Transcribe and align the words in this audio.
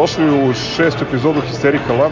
Dobrodošli 0.00 0.48
u 0.48 0.52
šestu 0.54 1.04
epizodu 1.08 1.40
Histerikala. 1.40 2.10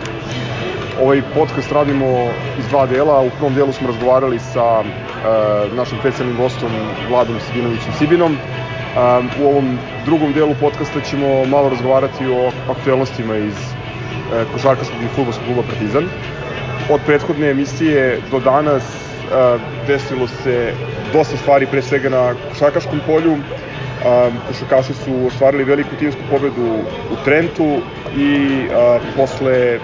Ovaj 1.02 1.22
podcast 1.34 1.72
radimo 1.72 2.28
iz 2.58 2.66
dva 2.68 2.86
dela. 2.86 3.20
U 3.20 3.30
prvom 3.30 3.54
delu 3.54 3.72
smo 3.72 3.88
razgovarali 3.88 4.38
sa 4.38 4.80
uh, 4.80 5.76
našim 5.76 5.98
specijalnim 6.00 6.36
gostom 6.36 6.68
Vladom 7.08 7.36
Sibinovićem 7.40 7.92
Sibinom. 7.98 8.32
Uh, 8.32 9.42
u 9.42 9.46
ovom 9.48 9.78
drugom 10.04 10.32
delu 10.32 10.54
podcasta 10.60 11.00
ćemo 11.00 11.44
malo 11.44 11.68
razgovarati 11.68 12.26
o 12.26 12.50
aktuelnostima 12.70 13.36
iz 13.36 13.54
uh, 13.54 14.52
košarkaškog 14.52 15.02
i 15.02 15.14
futbolskog 15.16 15.46
kluba 15.46 15.62
Partizan. 15.62 16.04
Od 16.90 17.00
prethodne 17.06 17.50
emisije 17.50 18.20
do 18.30 18.40
danas 18.40 18.82
uh, 18.84 19.60
desilo 19.86 20.28
se 20.42 20.72
dosta 21.12 21.36
stvari 21.36 21.66
pre 21.66 21.82
svega 21.82 22.08
na 22.08 22.34
košarkaškom 22.50 23.00
polju 23.06 23.36
a, 24.04 24.30
košarkaši 24.48 24.94
su 24.94 25.26
ostvarili 25.26 25.64
veliku 25.64 25.96
timsku 25.98 26.20
pobedu 26.30 26.66
u 27.12 27.24
Trentu 27.24 27.80
i 28.16 28.60
a, 28.72 28.98
posle 29.16 29.78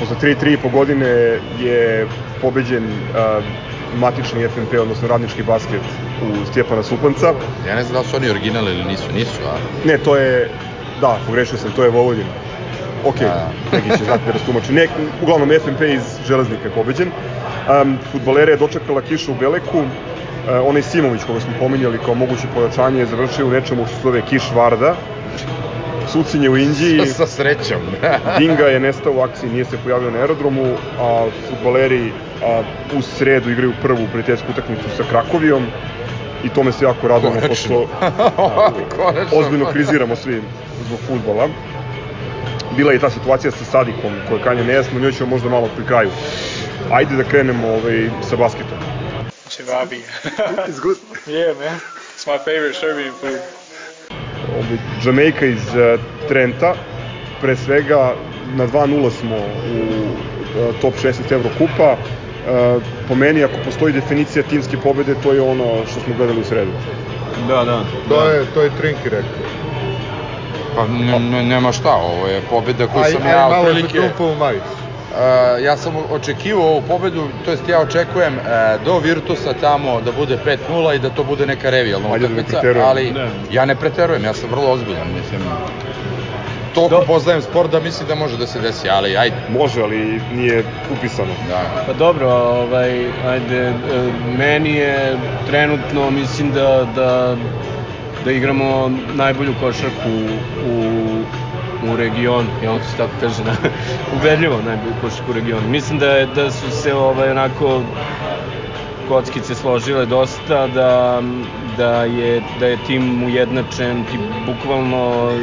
posle 0.00 0.16
3-3 0.22 0.52
i 0.52 0.56
po 0.56 0.68
godine 0.68 1.38
je 1.60 2.06
pobeđen 2.42 2.84
a, 3.14 3.40
matični 3.96 4.48
FNP, 4.48 4.80
odnosno 4.80 5.08
radnički 5.08 5.42
basket 5.42 5.80
u 6.22 6.46
Stjepana 6.46 6.82
Supanca. 6.82 7.34
Ja 7.68 7.74
ne 7.74 7.82
znam 7.82 8.02
da 8.02 8.08
su 8.08 8.16
oni 8.16 8.30
originali 8.30 8.72
ili 8.72 8.84
nisu, 8.84 9.12
nisu, 9.14 9.40
a? 9.46 9.56
Ne, 9.88 9.98
to 9.98 10.16
je, 10.16 10.50
da, 11.00 11.18
pogrešio 11.26 11.58
sam, 11.58 11.72
to 11.76 11.84
je 11.84 11.90
Vojvodina. 11.90 12.28
Ok, 13.04 13.18
da. 13.18 13.50
neki 13.72 13.98
će 13.98 14.04
znati 14.04 14.24
da 14.26 14.32
rastumači. 14.32 14.72
Ne, 14.72 14.88
uglavnom 15.22 15.50
FNP 15.64 15.80
iz 15.82 16.02
Železnika 16.26 16.64
je 16.64 16.74
pobeđen. 16.74 17.08
Um, 17.08 17.98
futbolere 18.12 18.52
je 18.52 18.56
dočekala 18.56 19.00
kiša 19.00 19.32
u 19.32 19.34
Beleku, 19.34 19.78
uh, 19.78 19.86
onaj 20.46 20.82
Simović 20.82 21.24
koga 21.24 21.40
smo 21.40 21.52
pominjali 21.58 21.98
kao 22.04 22.14
moguće 22.14 22.46
pojačanje 22.54 22.98
je 22.98 23.06
završio 23.06 23.46
u 23.46 23.50
nečemu 23.50 23.86
što 23.86 23.96
se 23.96 24.02
zove 24.02 24.22
Kiš 24.22 24.50
Varda. 24.54 24.94
Sucinje 26.12 26.50
u 26.50 26.56
Indiji. 26.56 27.06
Sa 27.18 27.26
srećom. 27.26 27.80
Dinga 28.38 28.64
je 28.64 28.80
nestao 28.80 29.12
u 29.12 29.20
akciji, 29.20 29.50
nije 29.50 29.64
se 29.64 29.78
pojavio 29.84 30.10
na 30.10 30.18
aerodromu, 30.18 30.74
a 31.00 31.26
futbaleri 31.48 32.12
a, 32.44 32.62
u 32.98 33.02
sredu 33.02 33.50
igraju 33.50 33.72
prvu 33.82 34.06
prijateljsku 34.12 34.46
utakmicu 34.50 34.84
sa 34.96 35.02
Krakovijom 35.10 35.66
i 36.44 36.48
tome 36.48 36.72
se 36.72 36.84
jako 36.84 37.08
radujemo, 37.08 37.40
pošto 37.48 37.86
ozbiljno 39.38 39.66
kriziramo 39.72 40.16
svi 40.16 40.42
zbog 40.86 40.98
futbola. 41.08 41.48
Bila 42.76 42.92
je 42.92 42.98
ta 42.98 43.10
situacija 43.10 43.50
sa 43.50 43.64
Sadikom, 43.64 44.12
koja 44.28 44.42
kanje 44.42 44.64
nejasno, 44.64 45.00
njoj 45.00 45.12
ćemo 45.12 45.30
možda 45.30 45.48
malo 45.48 45.68
pri 45.76 45.84
kraju. 45.84 46.10
Ajde 46.90 47.16
da 47.16 47.24
krenemo 47.24 47.68
ovaj, 47.68 48.10
sa 48.22 48.36
basketom. 48.36 48.95
Cevabi. 49.48 50.00
It's 50.68 50.80
good. 50.80 50.98
yeah, 51.26 51.52
man. 51.58 51.80
It's 52.14 52.26
my 52.26 52.38
favorite 52.38 52.74
Serbian 52.74 53.12
food. 53.12 53.40
Jamaica 55.04 55.46
iz 55.46 55.68
uh, 55.74 56.00
Trenta, 56.28 56.74
pre 57.40 57.56
svega 57.56 58.14
na 58.56 58.66
2-0 58.66 59.10
smo 59.10 59.36
u 59.36 59.78
uh, 60.58 60.80
top 60.80 60.94
16 60.94 61.32
Evrokupa. 61.32 61.92
Uh, 61.92 62.82
po 63.08 63.14
meni, 63.14 63.44
ako 63.44 63.54
postoji 63.64 63.92
definicija 63.92 64.42
timske 64.42 64.76
pobede, 64.76 65.14
to 65.22 65.32
je 65.32 65.40
ono 65.40 65.86
što 65.90 66.00
smo 66.00 66.14
gledali 66.16 66.40
u 66.40 66.44
sredu. 66.44 66.72
Da, 67.48 67.64
da. 67.64 67.84
To 68.08 68.28
je, 68.28 68.46
to 68.54 68.62
je 68.62 68.70
Trinki 68.80 69.08
rekao. 69.08 69.46
Pa 70.76 70.86
ne, 70.86 71.18
ne, 71.18 71.42
nema 71.42 71.72
šta, 71.72 71.94
ovo 71.94 72.26
je 72.26 72.40
pobeda 72.50 72.86
koju 72.86 73.04
sam 73.04 73.22
aj 73.22 73.32
ja 73.32 73.48
malo 73.48 73.52
za 73.52 73.60
otprilike... 73.60 73.98
trupa 73.98 74.24
u 74.24 74.34
majicu. 74.34 74.85
Uh, 75.16 75.22
ja 75.60 75.76
sam 75.76 75.92
očekivao 76.10 76.66
ovu 76.66 76.82
pobedu, 76.82 77.28
to 77.44 77.50
jest 77.50 77.68
ja 77.68 77.80
očekujem 77.80 78.34
uh, 78.34 78.44
do 78.84 78.98
Virtusa 78.98 79.52
tamo 79.52 80.00
da 80.00 80.12
bude 80.12 80.38
5-0 80.70 80.96
i 80.96 80.98
da 80.98 81.10
to 81.10 81.24
bude 81.24 81.46
neka 81.46 81.70
revijalna 81.70 82.08
da 82.08 82.14
utakmica, 82.16 82.60
ali 82.84 83.10
Ne. 83.12 83.28
ja 83.50 83.64
ne 83.64 83.74
preterujem, 83.74 84.24
ja 84.24 84.34
sam 84.34 84.50
vrlo 84.50 84.70
ozbiljan, 84.70 85.06
mislim. 85.14 85.40
Toliko 86.74 86.96
Do- 86.96 87.06
poznajem 87.06 87.42
sport 87.42 87.70
da 87.70 87.80
mislim 87.80 88.08
da 88.08 88.14
može 88.14 88.36
da 88.36 88.46
se 88.46 88.60
desi, 88.60 88.88
ali 88.90 89.16
ajde. 89.16 89.36
Može, 89.50 89.82
ali 89.82 90.20
nije 90.32 90.64
upisano. 90.92 91.32
Da. 91.48 91.62
Pa 91.86 91.92
dobro, 91.92 92.28
ovaj, 92.30 92.90
ajde, 93.26 93.58
e, 93.58 93.72
meni 94.38 94.74
je 94.74 95.16
trenutno, 95.46 96.10
mislim 96.10 96.52
da, 96.52 96.86
da, 96.94 97.36
da 98.24 98.32
igramo 98.32 98.90
najbolju 99.14 99.54
košarku 99.60 100.08
u, 100.08 100.72
u 100.72 101.05
regionu, 101.96 102.48
jel 102.62 102.78
se 102.78 102.96
tako 102.96 103.12
kaže, 103.20 103.42
da, 103.44 103.52
ubedljivo 104.16 104.62
najbolju 104.66 104.94
košarku 105.00 105.30
u 105.30 105.34
regionu. 105.34 105.68
Mislim 105.68 105.98
da, 105.98 106.06
je, 106.06 106.26
da 106.26 106.50
su 106.50 106.70
se 106.70 106.94
ovaj, 106.94 107.30
onako 107.30 107.82
kockice 109.08 109.54
složile 109.54 110.06
dosta, 110.06 110.66
da, 110.66 111.22
da, 111.76 112.04
je, 112.04 112.42
da 112.60 112.66
je 112.66 112.76
tim 112.86 113.22
ujednačen 113.24 113.98
i 114.00 114.18
bukvalno 114.46 115.30
e, 115.30 115.38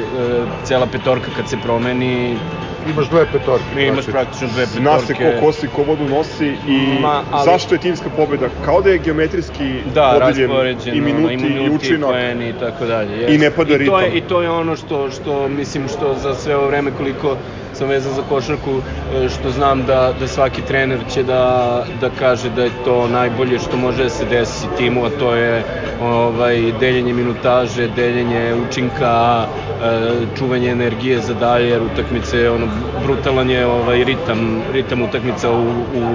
cela 0.64 0.86
petorka 0.86 1.32
kad 1.36 1.50
se 1.50 1.58
promeni, 1.58 2.38
Imaš 2.86 3.10
dve 3.10 3.26
petorke. 3.26 3.76
mi 3.76 3.84
imaš 3.84 3.94
znači. 3.96 4.12
praktično 4.12 4.48
dve 4.48 4.66
petorke. 4.66 4.80
Zna 4.80 5.00
se 5.00 5.14
ko 5.14 5.46
kosi, 5.46 5.68
ko 5.68 5.84
vodu 5.84 6.06
nosi 6.06 6.48
i 6.68 7.00
Ma, 7.02 7.24
ali- 7.32 7.46
zašto 7.46 7.76
je 7.76 7.80
timska 7.80 8.10
pobeda? 8.10 8.50
Kao 8.66 8.82
da 8.82 8.90
je 8.90 8.98
geometrijski 8.98 9.82
da, 9.86 10.20
podeljen 10.20 10.52
i 10.94 11.02
minuti, 11.02 11.34
i, 11.34 11.38
minuti, 11.38 11.64
i 11.64 11.70
učinak. 11.70 12.10
poeni 12.10 12.50
i 12.50 12.54
tako 12.54 12.86
dalje. 12.86 13.18
I 13.18 13.22
jest. 13.22 13.40
ne 13.40 13.52
pada 13.52 13.76
I 13.76 13.86
to 13.86 14.00
je, 14.00 14.06
ritam. 14.06 14.18
I 14.18 14.22
to 14.22 14.42
je 14.42 14.50
ono 14.50 14.76
što, 14.76 15.12
što 15.12 15.50
mislim 15.50 15.88
što 15.88 16.16
za 16.16 16.36
sve 16.36 16.56
ovo 16.56 16.68
vreme 16.68 16.92
koliko 16.92 17.38
sam 17.74 17.88
vezan 17.88 18.14
za 18.14 18.22
košarku, 18.30 18.72
e, 19.16 19.30
što 19.30 19.52
znam 19.52 19.86
da, 19.86 20.14
da 20.20 20.28
svaki 20.28 20.62
trener 20.62 21.00
će 21.14 21.24
da, 21.24 21.86
da 22.02 22.10
kaže 22.20 22.50
da 22.50 22.64
je 22.64 22.72
to 22.86 23.08
najbolje 23.08 23.60
što 23.60 23.78
može 23.78 24.04
da 24.04 24.10
se 24.10 24.26
desi 24.26 24.68
timu, 24.78 25.06
a 25.06 25.10
to 25.20 25.36
je 25.36 25.64
ovaj, 26.02 26.72
deljenje 26.80 27.14
minutaže, 27.14 27.88
deljenje 27.88 28.56
učinka, 28.68 29.46
e, 29.84 30.12
čuvanje 30.38 30.70
energije 30.70 31.20
za 31.20 31.34
dalje, 31.34 31.70
jer 31.70 31.82
utakmice, 31.82 32.50
ono, 32.50 32.68
brutalan 33.06 33.50
je 33.50 33.66
ovaj, 33.66 34.04
ritam, 34.04 34.62
ritam 34.74 35.02
utakmica 35.02 35.52
u, 35.52 35.64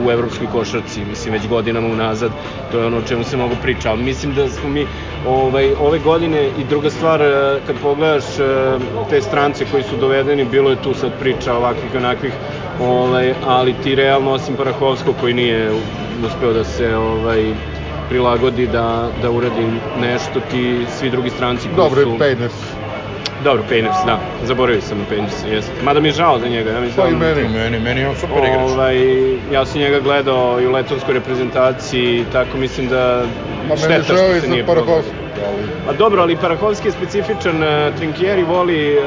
u 0.06 0.10
evropskoj 0.10 0.46
košarci, 0.52 1.04
mislim, 1.04 1.34
već 1.34 1.48
godinama 1.48 1.88
unazad, 1.88 2.30
to 2.72 2.78
je 2.78 2.86
ono 2.86 2.96
o 2.96 3.02
čemu 3.08 3.24
se 3.24 3.36
mnogo 3.36 3.54
priča, 3.62 3.90
ali 3.90 4.02
mislim 4.02 4.34
da 4.34 4.48
smo 4.48 4.68
mi 4.68 4.86
ovaj, 5.26 5.72
ove 5.80 5.98
godine 5.98 6.46
i 6.58 6.64
druga 6.68 6.90
stvar, 6.90 7.22
e, 7.22 7.60
kad 7.66 7.76
pogledaš 7.82 8.24
te 9.10 9.20
strance 9.22 9.64
koji 9.70 9.82
su 9.82 9.96
dovedeni, 9.96 10.44
bilo 10.44 10.70
je 10.70 10.82
tu 10.82 10.94
sad 10.94 11.10
priča 11.20 11.47
ovakvih 11.56 11.94
i 11.94 11.96
onakvih, 11.96 12.32
ovaj, 12.80 13.34
ali 13.46 13.74
ti 13.82 13.94
realno, 13.94 14.32
osim 14.32 14.56
Parahovskog 14.56 15.14
koji 15.20 15.34
nije 15.34 15.72
uspeo 16.26 16.52
da 16.52 16.64
se 16.64 16.96
ovaj, 16.96 17.52
prilagodi 18.08 18.66
da, 18.66 19.08
da 19.22 19.30
uradi 19.30 19.66
nešto, 20.00 20.40
ti 20.50 20.86
svi 20.98 21.10
drugi 21.10 21.30
stranci 21.30 21.68
koji 21.68 21.76
Dobro, 21.76 22.02
su... 22.02 22.10
je 22.10 22.18
Pejners. 22.18 22.54
Dobro, 23.44 23.62
Pejners, 23.68 23.96
da. 24.06 24.18
Zaboravio 24.44 24.80
sam 24.80 25.06
Pejners, 25.08 25.34
jeste. 25.52 25.72
Mada 25.82 26.00
mi 26.00 26.08
je 26.08 26.12
žao 26.12 26.38
za 26.38 26.48
njega, 26.48 26.70
ja 26.70 26.80
mislim 26.80 27.02
Pa 27.02 27.08
i 27.08 27.12
da 27.12 27.18
meni. 27.18 27.48
Meni, 27.48 27.78
meni 27.80 28.00
je 28.00 28.08
on 28.08 28.16
super 28.16 28.44
igrač. 28.44 28.70
Ovaj, 28.70 28.96
ja 29.52 29.66
sam 29.66 29.80
njega 29.80 30.00
gledao 30.00 30.60
i 30.60 30.66
u 30.66 30.72
letonskoj 30.72 31.14
reprezentaciji, 31.14 32.24
tako 32.32 32.58
mislim 32.58 32.88
da 32.88 33.24
Ma 33.68 33.76
šteta 33.76 33.92
meni 33.92 34.04
što 34.04 34.16
žao 34.16 34.36
i 34.36 34.40
za 34.40 34.66
Parahovskog. 34.66 35.27
Ali... 35.46 35.62
A 35.88 35.92
dobro, 35.92 36.22
ali 36.22 36.36
Parahovski 36.36 36.88
je 36.88 36.92
specifičan, 36.92 37.62
uh, 37.62 37.96
Trinkieri 37.96 38.42
voli 38.42 38.96
uh, 38.96 39.04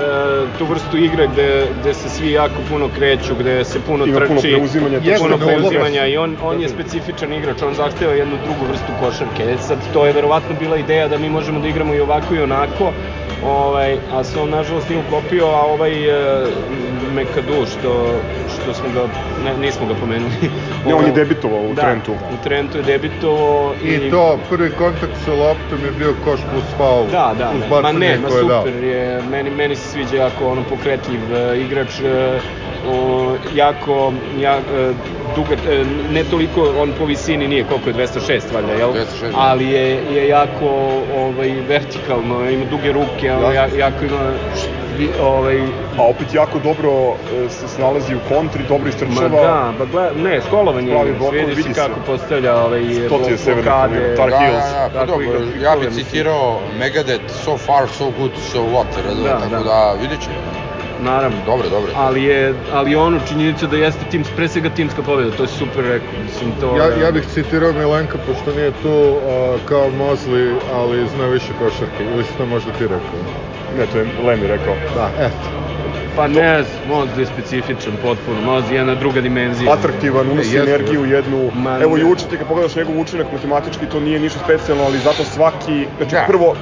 tu 0.58 0.66
vrstu 0.66 0.98
igre 0.98 1.28
gde, 1.28 1.68
gde 1.82 1.94
se 1.94 2.10
svi 2.10 2.32
jako 2.32 2.62
puno 2.70 2.90
kreću, 2.96 3.36
gde 3.40 3.66
se 3.66 3.80
puno 3.80 4.06
Ima 4.06 4.20
trči, 4.20 4.28
puno 4.28 4.42
preuzimanja, 4.42 5.00
puno 5.00 5.12
Jeste, 5.12 5.28
uloga. 5.28 5.46
preuzimanja 5.46 6.06
i 6.06 6.18
on, 6.18 6.38
on 6.44 6.62
je 6.62 6.70
specifičan 6.70 7.34
igrač, 7.34 7.62
on 7.62 7.74
zahteva 7.74 8.14
jednu 8.14 8.38
drugu 8.44 8.66
vrstu 8.70 8.92
košarke. 9.00 9.44
E 9.44 9.58
sad, 9.58 9.78
to 9.94 10.06
je 10.06 10.14
verovatno 10.14 10.56
bila 10.60 10.78
ideja 10.78 11.08
da 11.08 11.18
mi 11.18 11.30
možemo 11.30 11.60
da 11.60 11.68
igramo 11.68 11.94
i 11.94 12.00
ovako 12.00 12.36
i 12.36 12.42
onako, 12.42 12.92
ovaj, 13.44 13.98
a 14.12 14.24
se 14.24 14.40
on 14.40 14.50
nažalost 14.50 14.90
nije 14.90 15.04
uklopio, 15.08 15.46
a 15.46 15.62
ovaj 15.62 15.92
Mekadu, 17.16 17.66
što, 17.66 17.92
što 18.54 18.74
smo 18.74 18.90
ga, 18.94 19.08
ne, 19.44 19.58
nismo 19.58 19.88
ga 19.88 19.94
pomenuli. 19.96 20.34
Ne, 20.86 20.94
on 20.94 21.06
je 21.06 21.12
debitovao 21.12 21.62
u 21.62 21.74
da, 21.74 21.82
Trentu. 21.82 22.12
u 22.12 22.44
Trentu 22.44 22.78
je 22.78 22.84
debitovao 22.84 23.76
I 23.84 24.12
to, 24.12 24.40
prvi 24.50 24.72
kontakt 24.78 25.14
sa 25.26 25.34
loptom 25.34 25.86
je 25.86 25.92
bio 25.92 26.14
koš 26.24 26.40
plus 26.52 26.64
faul. 26.78 27.06
Da, 27.06 27.36
da, 27.38 27.52
uz 27.56 27.62
da. 27.70 27.82
ma 27.82 27.92
ne, 27.92 28.18
ma 28.18 28.28
je 28.28 28.44
dao. 28.44 28.66
super 28.66 28.84
je, 28.84 29.22
meni, 29.32 29.50
meni 29.50 29.76
se 29.76 29.90
sviđa 29.90 30.16
jako 30.18 30.48
ono 30.48 30.64
pokretljiv 30.64 31.22
uh, 31.24 31.66
igrač, 31.66 32.00
uh, 32.00 32.08
o, 32.86 33.26
jako, 33.54 34.14
ja, 34.38 34.58
uh, 34.58 34.96
duga, 35.36 35.54
uh, 35.54 35.88
ne 36.12 36.24
toliko, 36.24 36.74
on 36.78 36.92
po 36.92 37.06
visini 37.06 37.48
nije, 37.48 37.64
koliko 37.64 37.90
je, 37.90 37.96
206 37.96 38.54
valjda, 38.54 38.74
jel? 38.74 38.92
206, 38.92 39.04
da. 39.22 39.38
Ali 39.38 39.68
je, 39.68 39.86
je 40.12 40.28
jako 40.28 40.68
ovaj, 41.16 41.50
vertikalno, 41.62 42.50
ima 42.50 42.66
duge 42.66 42.92
ruke, 42.92 43.34
ono, 43.34 43.52
ja, 43.52 43.68
jako 43.68 44.06
ima 44.06 44.34
ovaj, 45.22 45.62
A 45.98 46.04
opet 46.04 46.34
jako 46.34 46.60
dobro 46.60 46.92
e, 47.36 47.50
se 47.50 47.68
snalazi 47.68 48.16
u 48.16 48.20
kontri, 48.30 48.64
dobro 48.64 48.84
Ma 48.84 48.90
istrčava. 48.90 49.30
da, 49.32 49.74
pa 49.78 49.86
gleda, 49.86 50.12
ne, 50.14 50.42
skolovan 50.42 50.88
je 50.88 50.98
vidi 51.04 51.46
vidi 51.48 51.64
se 51.64 51.74
kako 51.74 52.00
postavlja 52.02 52.56
ovaj, 52.56 52.82
To 52.82 52.88
ti 52.88 52.96
je 52.96 53.10
blok- 53.10 53.38
Severna 53.38 53.62
blokade. 53.64 53.96
Karolina, 53.96 54.16
Tar 54.16 54.30
Da, 54.30 54.38
Heels. 54.40 54.64
da, 54.64 54.90
da, 54.90 55.00
pa 55.00 55.06
dobro, 55.06 55.40
ja 55.62 55.76
bih 55.76 55.90
citirao 55.92 56.60
Megadeth, 56.80 57.34
so 57.36 57.58
far, 57.58 57.88
so 57.90 58.12
good, 58.12 58.32
so 58.44 58.60
what, 58.60 59.06
razumem, 59.06 59.24
Da, 59.24 59.40
tako 59.40 59.50
da. 59.54 59.64
da, 59.64 59.94
vidjet 59.94 60.22
ćemo. 60.22 60.71
Naravno. 61.02 61.38
Dobro, 61.46 61.70
dobro. 61.70 61.92
ali 61.96 62.24
je 62.24 62.54
ali 62.72 62.96
ono 62.96 63.20
činjenica 63.20 63.68
da 63.68 63.78
jeste 63.78 64.06
tim 64.12 64.24
pre 64.36 64.48
svega 64.48 64.70
timska 64.70 65.02
pobeda 65.02 65.32
to 65.32 65.44
je 65.44 65.48
super 65.48 65.84
rekao 65.86 66.20
mislim 66.24 66.52
to 66.60 66.78
Ja, 66.78 67.06
ja 67.06 67.12
bih 67.12 67.24
citirao 67.34 67.74
Milenka, 67.74 68.18
pošto 68.18 68.54
nije 68.54 68.72
tu 68.72 69.16
a, 69.30 69.58
kao 69.66 69.90
Mozli, 69.90 70.56
ali 70.74 71.08
zna 71.16 71.28
više 71.28 71.54
košarke. 71.60 72.04
Ili 72.14 72.24
si 72.24 72.38
to 72.38 72.46
možda 72.46 72.72
ti 72.72 72.84
rekao? 72.84 73.20
Ne, 73.78 73.86
to 73.86 73.98
je 73.98 74.06
Lemi 74.28 74.48
rekao. 74.48 74.76
Da, 74.96 75.10
eto. 75.20 75.62
Pa 76.16 76.28
ne, 76.28 76.64
Moz 76.88 77.10
je 77.18 77.26
specifičan 77.26 77.94
potpuno, 78.02 78.42
Moz 78.42 78.72
je 78.72 78.78
jedna 78.78 78.96
druga 78.96 79.22
dimenzija. 79.22 79.74
atraktivan, 79.74 80.32
unosi 80.32 80.56
Jeste, 80.56 80.72
energiju 80.72 81.02
u 81.02 81.06
jednu, 81.06 81.52
Ma, 81.56 81.80
evo 81.82 81.98
i 81.98 82.04
uči 82.04 82.30
ti 82.30 82.38
kad 82.38 82.48
pogledaš 82.48 82.76
njegov 82.76 83.00
učinak 83.00 83.28
matematički, 83.34 83.86
to 83.86 84.00
nije 84.00 84.20
ništa 84.20 84.40
specijalno, 84.44 84.84
ali 84.84 85.00
zato 85.00 85.24
svaki, 85.24 85.88
znači 85.98 86.12
Da. 86.16 86.24
prvo, 86.28 86.56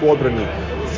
u 0.00 0.10
odbrani, 0.10 0.46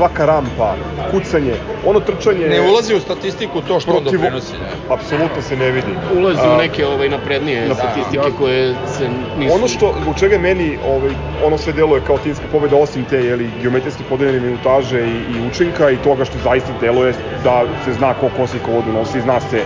svaka 0.00 0.26
rampa, 0.26 0.76
kucanje, 1.11 1.55
ono 1.85 2.00
trčanje... 2.00 2.49
Ne 2.49 2.61
ulazi 2.61 2.94
u 2.94 3.00
statistiku 3.00 3.61
to 3.61 3.81
što 3.81 3.91
on 3.91 4.05
protiv- 4.05 4.20
doprinosi. 4.20 4.52
Ne? 4.52 4.69
Apsolutno 4.88 5.43
se 5.43 5.56
ne 5.56 5.70
vidi. 5.70 5.93
Ulazi 6.17 6.47
u 6.55 6.56
neke 6.56 6.87
ovaj, 6.87 7.08
naprednije 7.08 7.69
Da, 7.69 7.75
statistike 7.75 8.31
da. 8.31 8.37
koje 8.38 8.75
se 8.87 9.08
nisu... 9.38 9.55
Ono 9.55 9.69
što, 9.69 9.94
zbog 10.02 10.17
čega 10.19 10.38
meni 10.38 10.79
ovaj, 10.87 11.11
ono 11.44 11.58
sve 11.58 11.73
deluje 11.73 12.00
kao 12.00 12.19
timska 12.19 12.44
pobeda, 12.52 12.76
osim 12.76 13.05
te 13.05 13.17
jeli, 13.17 13.50
geometrijski 13.62 14.02
podeljene 14.08 14.41
minutaže 14.41 15.00
i, 15.00 15.17
i 15.35 15.47
učinka 15.50 15.91
i 15.91 15.97
toga 15.97 16.25
što 16.25 16.38
zaista 16.44 16.73
deluje 16.81 17.12
da 17.44 17.64
se 17.85 17.93
zna 17.93 18.14
ko 18.14 18.31
kosika 18.37 18.70
vodu 18.70 18.93
nosi, 18.93 19.20
zna 19.20 19.41
se 19.41 19.64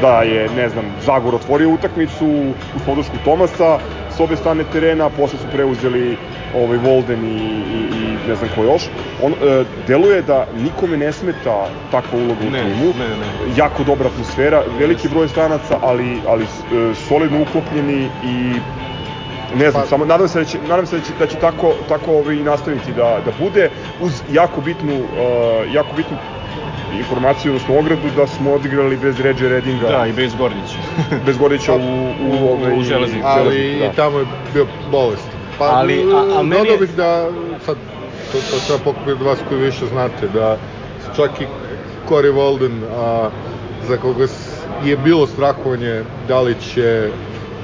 da 0.00 0.22
je, 0.22 0.48
ne 0.56 0.68
znam, 0.68 0.84
Zagor 1.06 1.34
otvorio 1.34 1.68
utakmicu 1.70 2.26
uz 2.76 2.82
podršku 2.86 3.16
Tomasa 3.24 3.78
s 4.16 4.20
obe 4.20 4.36
strane 4.36 4.64
terena, 4.64 5.10
posle 5.10 5.38
su 5.38 5.46
preuzeli 5.48 6.16
ovaj 6.54 6.78
Volden 6.78 7.24
i, 7.24 7.28
i, 7.28 7.80
i 7.92 8.28
ne 8.28 8.34
znam 8.34 8.50
ko 8.50 8.64
još. 8.64 8.82
On, 9.20 9.32
e, 9.32 9.36
deluje 9.86 10.22
da 10.22 10.46
nikome 10.54 10.96
ne 10.96 11.12
smeta 11.12 11.56
takva 11.90 12.18
uloga 12.18 12.40
u 12.40 12.50
Ne, 12.50 12.60
timu. 12.60 12.92
ne, 12.94 13.16
ne. 13.16 13.26
Jako 13.56 13.84
dobra 13.84 14.08
atmosfera, 14.08 14.62
veliki 14.68 15.08
broj 15.08 15.28
stranaca, 15.28 15.78
ali, 15.82 16.22
ali 16.26 16.44
e, 16.44 16.48
solidno 16.96 17.42
uklopljeni 17.42 18.10
i 18.22 18.60
Ne 19.54 19.70
znam, 19.70 19.82
Pa- 19.82 19.88
samo 19.88 20.04
nadam 20.04 20.28
se 20.28 20.38
da 20.38 20.44
će, 20.44 20.58
nadam 20.60 20.86
se 20.86 20.96
da 20.96 21.02
će, 21.02 21.12
da 21.18 21.26
će 21.26 21.36
tako, 21.36 21.74
tako 21.88 22.12
ovaj, 22.12 22.36
nastaviti 22.36 22.92
da, 22.92 23.20
da 23.24 23.32
bude, 23.38 23.70
uz 24.00 24.22
jako 24.28 24.60
bitnu, 24.60 24.94
uh, 24.94 25.08
jako 25.68 25.94
bitnu 25.96 26.16
informaciju, 26.94 27.52
odnosno 27.52 27.78
ogradu, 27.78 28.10
da 28.10 28.26
smo 28.26 28.52
odigrali 28.52 28.96
bez 28.96 29.20
Ređe 29.20 29.48
Redinga, 29.48 29.88
Da, 29.88 30.06
i 30.06 30.12
bez 30.12 30.34
Gordića. 30.34 30.78
bez 31.26 31.36
Gorića 31.38 31.72
u, 31.72 31.78
u, 31.78 32.14
U- 32.20 32.48
ovaj, 32.48 32.72
u 32.72 32.82
Železniku. 32.82 33.26
ali 33.26 33.56
i 33.78 33.88
tamo 33.96 34.18
je 34.18 34.24
bio 34.52 34.66
bolest. 34.84 35.28
Pa, 35.58 35.64
Ali, 35.66 36.04
a- 36.04 36.38
a 36.38 36.42
meni 36.42 36.58
dodao 36.58 36.72
je- 36.72 36.78
bih 36.78 36.90
da, 36.90 37.30
sad, 37.58 37.76
to, 38.32 38.38
to 38.40 38.58
treba 38.58 38.78
pokupiti 38.80 39.10
od 39.12 39.22
vas 39.22 39.38
koji 39.48 39.60
više 39.60 39.86
znate, 39.86 40.28
da 40.28 40.58
čak 41.16 41.40
i 41.40 41.46
Cory 42.08 42.32
Walden, 42.32 42.82
a, 42.92 43.30
za 43.82 43.96
koga 43.96 44.26
je 44.84 44.96
bilo 44.96 45.26
strahovanje 45.26 46.04
da 46.28 46.40
li 46.40 46.54
će 46.54 47.10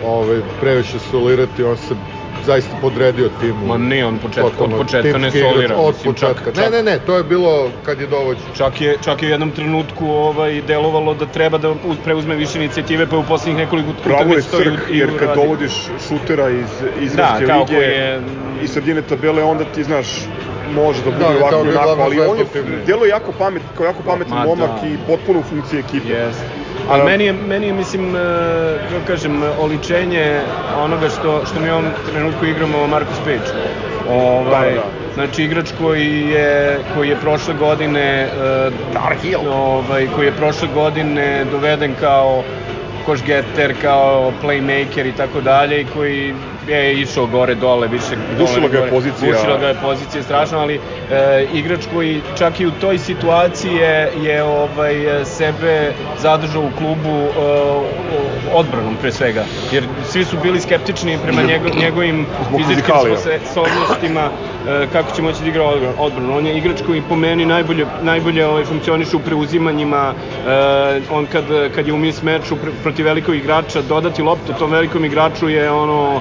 ovaj, 0.03 0.41
previše 0.61 0.99
solirati, 1.01 1.63
on 1.63 1.77
se 1.79 1.95
zaista 2.43 2.77
podredio 2.77 3.29
timu. 3.31 3.67
Ma 3.67 3.79
ne, 3.79 4.07
on 4.07 4.19
početka- 4.19 4.45
od 4.45 4.53
Totalno, 4.53 4.77
početka 4.77 5.19
ne 5.19 5.31
solira, 5.33 5.77
Od 5.77 5.87
mislim, 5.89 6.15
početka. 6.15 6.53
čak- 6.53 6.57
Ne, 6.57 6.71
ne, 6.73 6.83
ne, 6.83 6.99
to 6.99 7.17
je 7.17 7.25
bilo 7.25 7.53
kad 7.83 8.01
je 8.01 8.07
dovođen. 8.07 8.45
Čak 8.53 8.81
je, 8.81 8.99
čak 8.99 9.23
je 9.23 9.29
u 9.29 9.31
jednom 9.31 9.51
trenutku 9.51 10.07
ovaj, 10.07 10.63
delovalo 10.63 11.15
da 11.15 11.27
treba 11.27 11.59
da 11.59 11.71
uz- 11.75 11.99
preuzme 11.99 12.37
više 12.37 12.59
inicijative, 12.59 13.07
pa 13.07 13.17
je 13.17 13.21
u 13.21 13.25
poslednjih 13.25 13.57
nekoliko 13.59 13.91
utakmica 13.91 14.51
to 14.51 14.61
i- 14.61 14.65
crk, 14.65 14.81
i 14.91 14.99
jer 14.99 15.19
kad 15.19 15.35
dovodiš 15.35 15.73
šutera 16.09 16.51
iz 16.51 16.69
Izraelske 17.01 17.47
Da, 17.47 17.53
kao 17.53 17.61
lige 17.61 17.77
je- 17.77 18.23
i 18.63 18.69
sredine 18.69 19.03
tabele, 19.03 19.43
onda 19.43 19.65
ti, 19.65 19.85
znaš, 19.85 20.07
može 20.69 21.03
da 21.03 21.11
bude 21.11 21.25
Da, 21.25 21.29
ovako 21.31 21.57
i 21.57 21.69
onako, 21.69 21.97
ali 22.01 22.21
on 22.21 22.39
je, 22.39 22.45
je 23.05 23.09
jako 23.09 23.33
pamet, 23.33 23.63
kao 23.75 23.87
jako 23.87 24.03
pametan 24.03 24.39
Ma 24.39 24.45
momak 24.45 24.83
da. 24.83 24.89
i 24.89 24.99
potpuno 25.07 25.41
u 25.41 25.43
funkciji 25.43 25.81
ekipe. 25.81 26.09
Jeste. 26.09 26.60
Ali 26.91 27.05
meni 27.05 27.25
je, 27.25 27.33
meni 27.33 27.67
je, 27.67 27.73
mislim, 27.73 28.17
e, 28.17 28.21
kako 28.91 29.07
kažem, 29.07 29.43
oličenje 29.61 30.41
onoga 30.79 31.09
što, 31.09 31.43
što 31.47 31.61
mi 31.61 31.71
u 31.71 31.73
ovom 31.73 31.87
trenutku 32.13 32.47
igramo 32.47 32.87
Marcus 32.87 33.19
Page. 33.19 33.51
Ovaj, 34.11 34.75
Da, 34.75 34.75
da. 34.75 35.01
Znači 35.15 35.45
igrač 35.45 35.71
koji 35.79 36.21
je, 36.21 36.79
koji 36.95 37.09
je 37.09 37.17
prošle 37.17 37.55
godine 37.55 38.29
uh, 39.37 39.53
ovaj, 39.53 40.07
koji 40.15 40.27
je 40.27 40.33
prošle 40.33 40.69
godine 40.75 41.45
doveden 41.51 41.95
kao 42.01 42.43
koš 43.07 43.23
getter, 43.23 43.75
kao 43.83 44.33
playmaker 44.43 45.09
i 45.09 45.13
tako 45.13 45.41
dalje 45.41 45.81
i 45.81 45.87
koji 45.95 46.35
je 46.69 47.01
išao 47.01 47.27
gore 47.27 47.55
dole 47.55 47.89
više 47.89 48.17
Gušila 48.39 48.59
dole, 48.59 48.69
ga 48.69 48.79
je 48.79 48.91
pozicija. 48.91 49.33
Gušila 49.33 49.59
ga 49.59 49.69
je 49.69 49.75
pozicija 49.75 50.23
strašno, 50.23 50.59
ali 50.59 50.75
e, 50.75 51.47
igrač 51.55 51.81
koji 51.95 52.21
čak 52.39 52.61
i 52.61 52.67
u 52.67 52.71
toj 52.71 52.99
situaciji 52.99 53.73
je, 53.75 54.13
je 54.23 54.43
ovaj, 54.43 54.95
sebe 55.25 55.93
zadržao 56.19 56.63
u 56.63 56.71
klubu 56.79 57.19
e, 57.19 57.31
odbranom 58.55 58.97
pre 59.01 59.13
svega, 59.13 59.45
jer 59.73 59.85
svi 60.05 60.25
su 60.25 60.37
bili 60.43 60.61
skeptični 60.61 61.19
prema 61.23 61.43
njego, 61.43 61.69
njegovim 61.81 62.27
fizičkim 62.57 62.95
sposobnostima 63.51 64.31
e, 64.69 64.87
kako 64.93 65.17
će 65.17 65.23
moći 65.23 65.43
da 65.43 65.49
igra 65.49 65.65
odbran- 65.65 65.95
odbranu. 65.99 66.37
On 66.37 66.47
je 66.47 66.57
igrač 66.59 66.83
koji 66.87 67.03
po 67.09 67.17
meni 67.17 67.47
najbolje, 67.47 67.87
najbolje 68.03 68.47
ovaj, 68.47 68.65
funkcioniše 68.65 69.17
u 69.17 69.21
preuzimanjima, 69.21 70.15
e, 70.49 71.01
on 71.11 71.27
kad, 71.27 71.45
kad 71.75 71.87
je 71.87 71.93
u 71.93 71.99
mis 71.99 72.23
meču 72.23 72.57
pr 72.57 72.69
protiv 72.83 73.07
velikog 73.07 73.35
igrača, 73.35 73.83
dodati 73.83 74.23
loptu 74.23 74.53
tom 74.59 74.71
velikom 74.71 75.05
igraču 75.05 75.49
je 75.49 75.71
ono 75.71 76.21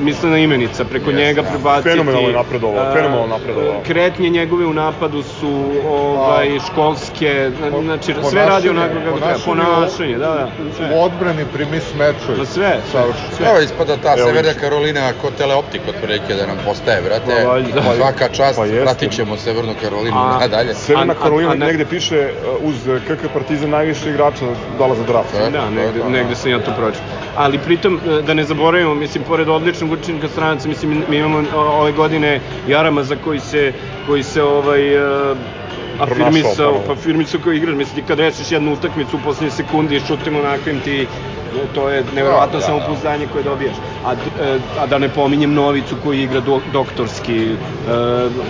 mislena 0.00 0.38
imenica, 0.38 0.84
preko 0.84 1.10
Jeste, 1.10 1.24
njega 1.24 1.42
da. 1.42 1.48
prebaciti. 1.48 1.90
Fenomenalno 1.90 2.28
je 2.28 2.34
napredovao, 2.34 2.84
e, 2.84 2.92
fenomenalno 2.92 3.26
napredovao. 3.28 3.80
Kretnje 3.82 4.30
njegove 4.30 4.66
u 4.66 4.72
napadu 4.72 5.22
su 5.22 5.52
ovaj, 5.88 6.48
školske, 6.66 7.50
Po- 7.72 7.82
znači 7.82 8.14
sve 8.30 8.46
radi 8.46 8.68
onako 8.68 8.94
kako 9.04 9.18
treba. 9.18 9.38
ponašanje 9.44 10.18
da, 10.18 10.26
da. 10.26 10.48
U 10.62 10.72
Sve. 10.76 10.90
odbrani 10.96 11.44
pri 11.52 11.66
mis 11.66 11.94
meču. 11.94 12.38
Ma 12.38 12.44
sve, 12.46 12.76
Savršeno. 12.92 13.28
sve. 13.36 13.46
Evo 13.48 13.60
ispada 13.60 13.96
ta 13.96 14.14
Evo 14.18 14.26
Severna. 14.26 14.52
Karolina 14.54 15.12
ko 15.12 15.30
teleoptik 15.30 15.80
otprilike 15.88 16.34
da 16.34 16.46
nam 16.46 16.56
postaje, 16.64 17.02
brate. 17.02 17.44
Pa. 17.46 17.58
I 17.58 17.96
Svaka 17.96 18.28
čast, 18.28 18.58
Pa 18.58 18.64
pratit 18.82 19.12
ćemo 19.12 19.36
Severnu 19.36 19.74
Karolinu 19.82 20.16
A- 20.16 20.38
nadalje. 20.40 20.74
Severna 20.74 21.14
Karolina 21.14 21.54
negde 21.56 21.84
piše 21.86 22.28
uh, 22.58 22.68
uz 22.68 22.74
KK 22.98 23.32
Partizan 23.32 23.70
najviše 23.70 24.10
igrača 24.10 24.44
dala 24.78 24.94
za 24.94 25.02
draft. 25.02 25.32
Da, 25.52 25.58
je 25.58 25.70
negde, 25.70 25.98
da. 25.98 26.08
negde 26.08 26.34
sam 26.34 26.50
ja 26.50 26.58
to 26.58 26.72
pročio. 26.78 27.00
Ali 27.36 27.58
pritom, 27.58 28.00
e, 28.08 28.22
da 28.22 28.34
ne 28.34 28.44
zaboravimo, 28.44 28.94
mislim, 28.94 29.24
pored 29.24 29.41
odličnog 29.48 29.92
učinka 29.92 30.28
stranaca, 30.28 30.68
mislim, 30.68 31.04
mi 31.08 31.16
imamo 31.16 31.42
ove 31.56 31.92
godine 31.92 32.40
Jarama 32.68 33.02
za 33.02 33.16
koji 33.16 33.40
se, 33.40 33.72
koji 34.06 34.22
se 34.22 34.42
ovaj, 34.42 34.94
e, 34.94 35.34
afirmisao, 35.98 36.82
pa 36.86 36.92
afirmisao 36.92 37.40
kao 37.40 37.52
igrač. 37.52 37.76
Mislim, 37.76 38.02
ti 38.02 38.08
kad 38.08 38.18
rešiš 38.18 38.52
jednu 38.52 38.72
utakmicu 38.72 39.16
u 39.16 39.20
poslednje 39.24 39.50
sekundi 39.50 39.96
i 39.96 40.00
šutima 40.00 40.38
onakvim 40.38 40.80
ti 40.80 41.06
to 41.66 41.88
je 41.88 42.04
neverovatno 42.06 42.52
Da, 42.52 42.58
da, 42.58 42.66
samopouzdanje 42.66 43.26
koje 43.26 43.44
dobijaš. 43.44 43.74
A, 44.02 44.12
e, 44.12 44.16
a 44.76 44.86
da 44.86 44.98
ne 44.98 45.08
pominjem 45.08 45.54
Novicu 45.54 45.96
koji 45.96 46.22
igra 46.22 46.40
do, 46.40 46.60
doktorski, 46.66 47.52
e, 47.52 47.56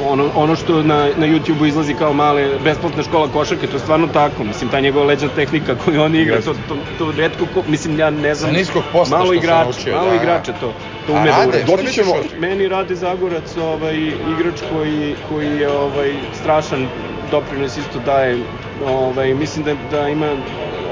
ono, 0.00 0.30
ono 0.34 0.56
što 0.56 0.82
na, 0.82 1.10
na 1.16 1.26
YouTube-u 1.26 1.66
izlazi 1.66 1.94
kao 1.94 2.12
male 2.12 2.58
besplatna 2.58 3.02
škola 3.02 3.28
košarke, 3.28 3.66
to 3.66 3.76
je 3.76 3.80
stvarno 3.80 4.06
tako. 4.06 4.44
Mislim, 4.44 4.70
ta 4.70 4.80
njegova 4.80 5.04
leđna 5.04 5.28
tehnika 5.28 5.74
koju 5.74 6.02
on 6.02 6.14
igra, 6.14 6.40
to, 6.42 6.54
to, 6.68 6.76
to 6.98 7.12
redko 7.12 7.46
ko, 7.46 7.62
mislim, 7.66 7.98
ja 7.98 8.10
ne 8.10 8.34
znam, 8.34 8.50
malo 8.84 9.04
što 9.06 9.26
se 9.26 9.36
igrač, 9.36 9.64
naučio, 9.64 9.94
malo 9.94 10.04
da, 10.04 10.10
da. 10.10 10.16
igrača 10.16 10.52
to, 10.52 10.72
to 11.06 11.12
ume 11.12 11.24
da 11.24 11.30
rade, 11.30 11.48
uradi. 11.48 11.62
šta 11.62 11.76
Doći 11.76 11.92
ćemo- 11.92 12.14
Meni 12.38 12.68
radi 12.68 12.96
Zagorac, 12.96 13.56
ovaj, 13.56 13.96
igrač 14.32 14.60
koji, 14.72 15.16
koji 15.28 15.48
je 15.48 15.70
ovaj, 15.70 16.12
strašan 16.32 16.88
doprinos 17.30 17.76
isto 17.76 17.98
daje, 17.98 18.38
ovaj, 18.80 19.34
mislim 19.34 19.64
da, 19.64 19.74
da 19.90 20.08
ima 20.08 20.36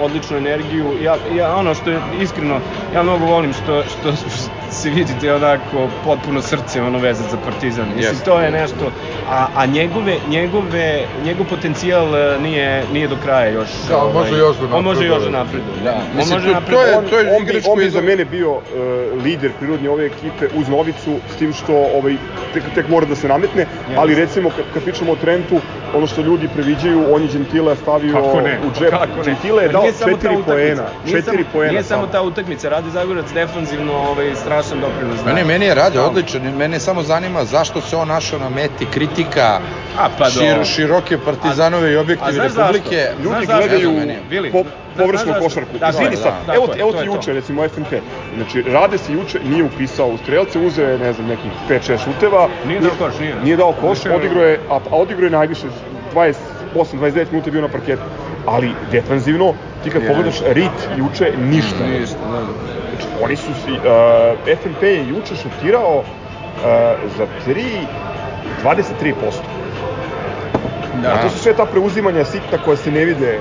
odličnu 0.01 0.37
energiju. 0.37 0.97
Ja, 1.01 1.17
ja 1.31 1.55
ono 1.57 1.75
što 1.75 1.91
je 1.91 2.01
iskreno, 2.13 2.61
ja 2.93 3.03
mnogo 3.03 3.27
volim 3.27 3.53
što, 3.53 3.83
što 3.89 4.13
se 4.81 4.91
vidite 4.91 5.35
onako 5.35 5.77
potpuno 6.01 6.43
srce 6.43 6.83
ono 6.83 6.99
vezat 6.99 7.27
za 7.27 7.37
Partizan. 7.39 7.87
Mislim, 7.87 8.05
Jeste. 8.05 8.25
to 8.25 8.41
je 8.41 8.51
nešto, 8.53 8.91
a, 9.29 9.47
a 9.55 9.67
njegove, 9.69 10.17
njegove, 10.27 10.87
njegov 11.19 11.47
potencijal 11.47 12.07
e, 12.17 12.39
nije, 12.39 12.69
nije 12.87 13.09
do 13.09 13.17
kraja 13.17 13.49
još. 13.51 13.69
Da, 13.89 13.97
on 13.99 14.13
može 14.15 14.37
još 14.39 14.57
da 14.59 14.77
On 14.77 14.85
može 14.85 15.07
još 15.07 15.23
da 15.23 15.31
napreduje. 15.31 15.75
napreduje. 15.75 15.85
Da, 15.85 15.95
on 16.03 16.17
mislim, 16.17 16.35
može 16.35 16.49
to- 16.51 16.61
to 16.67 16.83
je- 16.83 16.97
on, 16.97 17.05
to 17.05 17.19
je 17.19 17.31
on, 17.31 17.43
igrač 17.43 17.65
on 17.67 17.75
koji 17.75 17.91
za 17.91 18.01
do- 18.01 18.07
mene 18.07 18.25
bio 18.27 18.51
uh, 18.51 18.61
lider 19.25 19.51
prirodni 19.53 19.89
ove 19.89 20.07
ekipe 20.07 20.49
uz 20.55 20.69
Novicu, 20.69 21.13
s 21.29 21.37
tim 21.37 21.53
što 21.53 21.75
ovaj, 21.95 22.17
tek, 22.55 22.63
tek 22.75 22.89
mora 22.89 23.07
da 23.07 23.17
se 23.17 23.29
nametne, 23.29 23.67
ali 23.97 24.15
recimo 24.15 24.51
kad, 24.51 24.65
kad 24.75 24.83
pričamo 24.83 25.13
o 25.13 25.17
Trentu, 25.17 25.61
ono 25.95 26.07
što 26.07 26.21
ljudi 26.23 26.49
previđaju, 26.49 27.05
on 27.11 27.23
je 27.23 27.29
Gentile 27.29 27.77
stavio 27.77 28.15
Kako 28.15 28.41
ne? 28.41 28.59
u 28.61 28.75
džep. 28.75 28.91
Kako 28.91 29.17
ne? 29.19 29.25
Gentile 29.25 29.63
je 29.63 29.69
Pa 29.69 29.73
dao 29.73 29.83
nije 29.83 29.93
samo 29.95 30.13
ta 30.13 30.17
četiri 30.19 30.29
utakmica. 30.31 30.53
poena. 30.53 30.83
Nije 31.05 31.17
Četiri 31.17 31.37
samo- 31.37 31.49
poena 31.53 31.73
Nije 31.73 31.83
samo 31.85 32.07
ta 32.07 32.23
utakmica, 32.23 32.69
Radi 32.69 32.91
Zagorac 32.91 33.27
defanzivno 33.33 33.93
ovaj, 33.95 34.35
strašan 34.71 34.81
doprinos. 34.83 35.17
daje. 35.17 35.35
Meni, 35.35 35.47
meni 35.47 35.67
je 35.67 35.75
rade 35.75 35.99
Da. 35.99 36.07
odličan, 36.07 36.43
mene 36.57 36.81
samo 36.81 37.03
zanima 37.03 37.45
zašto 37.45 37.81
se 37.81 37.97
on 37.97 38.09
našao 38.09 38.39
na 38.39 38.49
meti 38.49 38.87
kritika 38.87 39.61
A, 39.99 40.09
pa 40.19 40.31
šir, 40.31 40.43
dobro. 40.43 40.65
široke 40.65 41.19
partizanove 41.19 41.93
i 41.93 41.97
A 41.97 42.01
objektive 42.01 42.33
znaš 42.33 42.49
zašto? 42.49 42.73
republike. 42.73 43.09
Ljudi 43.23 43.45
Znaš 43.45 43.59
gledaju 43.59 43.93
po, 44.53 44.65
površnu 44.97 45.33
košarku. 45.41 45.79
Da, 45.79 45.89
Izvini 45.89 46.11
da, 46.11 46.17
sad, 46.17 46.33
da. 46.47 46.55
evo, 46.55 46.69
evo 46.79 46.93
ti 46.93 47.07
juče, 47.07 47.33
recimo 47.33 47.69
FNP. 47.69 47.93
Znači, 48.37 48.63
Rade 48.63 48.99
se 48.99 49.13
juče 49.13 49.41
nije 49.45 49.65
upisao 49.65 50.09
u 50.09 50.19
strelce, 50.19 50.59
uzeo 50.59 50.89
je, 50.89 50.99
ne 50.99 51.13
znam, 51.13 51.27
nekih 51.27 51.51
5-6 51.71 52.05
šuteva. 52.05 52.49
Nije 52.67 52.81
dao 52.81 52.91
koš, 52.99 53.19
nije. 53.21 53.35
Nije 53.45 53.57
dao 53.57 53.73
koš, 53.73 53.99
odigrao 54.07 54.45
je, 54.45 54.61
a, 54.71 54.75
a 54.91 54.97
odigrao 54.97 55.27
je 55.27 55.31
najviše, 55.31 55.67
28-29 56.15 56.35
minuta 57.31 57.49
je 57.49 57.53
bio 57.53 57.63
na 57.63 57.69
parketu. 57.69 58.03
Ali 58.47 58.71
defanzivno, 58.93 59.55
ti 59.85 59.91
kad 59.91 60.07
pogledaš 60.07 60.41
rit 60.47 60.79
juče, 60.97 61.33
ništa. 61.41 61.87
Ništa, 61.87 62.17
da. 62.33 62.41
Oni 63.23 63.37
su 63.37 63.55
si, 63.65 63.73
uh, 63.73 64.59
FNP 64.63 64.83
je 64.83 65.09
juče 65.09 65.35
šutirao 65.37 65.99
uh, 65.99 66.05
za 67.19 67.27
3, 67.47 67.65
23%. 68.65 69.13
Da. 71.03 71.09
A 71.09 71.23
to 71.23 71.31
su 71.31 71.39
sve 71.39 71.55
ta 71.55 71.67
preuzimanja 71.67 72.25
sitna 72.25 72.59
koja 72.65 72.77
se 72.77 72.91
ne 72.91 73.05
vide 73.05 73.39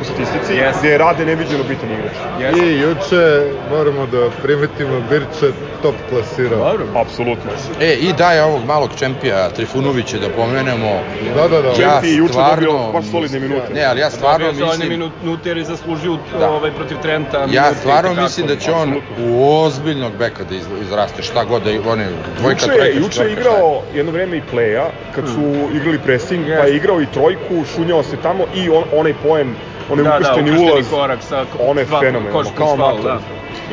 u 0.00 0.04
statistici, 0.04 0.54
Jeste. 0.54 0.78
gde 0.80 0.88
je 0.88 0.98
Rade 0.98 1.26
neviđeno 1.26 1.64
bitan 1.64 1.90
igrač. 1.90 2.12
Jeste. 2.34 2.66
I 2.66 2.78
juče 2.78 3.24
moramo 3.68 4.06
da 4.06 4.30
primetimo 4.32 5.00
Birče 5.00 5.48
top 5.82 5.94
klasirao. 6.08 6.58
Dobro. 6.60 6.86
Apsolutno. 6.94 7.50
E, 7.80 7.92
i 7.92 8.12
daje 8.12 8.42
ovog 8.42 8.64
malog 8.64 8.90
čempija 8.94 9.50
Trifunovića 9.50 10.18
da 10.18 10.28
pomenemo. 10.30 11.00
Da, 11.34 11.48
da, 11.48 11.62
da. 11.62 11.68
Ja 11.68 11.74
Čempi 11.74 12.08
juče 12.10 12.32
stvarno- 12.32 12.66
dobio 12.66 12.92
baš 12.92 13.04
solidne 13.06 13.40
minute. 13.40 13.74
Ne, 13.74 13.84
ali 13.84 14.00
ja 14.00 14.10
stvarno 14.10 14.46
Dobio 14.46 14.66
solidne 14.66 14.86
mislim... 14.88 15.12
minute 15.20 15.48
jer 15.48 15.58
je 15.58 15.64
zaslužio 15.64 16.16
Da. 16.38 16.50
ovaj, 16.50 16.70
protiv 16.70 16.96
Trenta. 16.98 17.46
Ja 17.50 17.74
stvarno 17.74 18.14
mislim 18.14 18.46
da 18.46 18.56
će 18.56 18.72
on 18.72 18.94
u 19.20 19.54
ozbiljnog 19.54 20.12
beka 20.14 20.44
da 20.44 20.54
iz- 20.54 20.82
izraste, 20.82 21.22
šta 21.22 21.44
god 21.44 21.62
da 21.62 21.70
on 21.86 22.00
je 22.00 22.08
dvojka, 22.38 22.64
Juče, 22.64 22.76
trojka, 22.76 22.98
juče 22.98 23.22
je 23.22 23.32
igrao 23.32 23.82
jedno 23.94 24.12
vreme 24.12 24.36
i 24.36 24.42
playa, 24.52 24.84
kad 25.14 25.28
su 25.28 25.42
igrali 25.74 25.98
pressing, 25.98 26.46
pa 26.58 26.64
je 26.64 26.76
igrao 26.76 27.00
i 27.00 27.06
trojku, 27.06 27.64
šunjao 27.66 28.02
se 28.02 28.16
tamo 28.16 28.44
i 28.54 28.70
on, 28.70 28.84
onaj 28.92 29.14
poen, 29.22 29.54
onaj 29.90 30.04
Da, 30.04 30.10
da, 30.10 30.16
ukršteni 30.16 30.50
ukršteni 30.50 30.72
ulaz. 30.72 30.90
korak 30.90 31.22
sa 31.22 31.44
On 31.60 31.78
je 31.78 31.84
dva- 31.84 32.00
plus 32.32 32.48
kao 32.54 32.72
amator. 32.72 33.02
Da. 33.02 33.20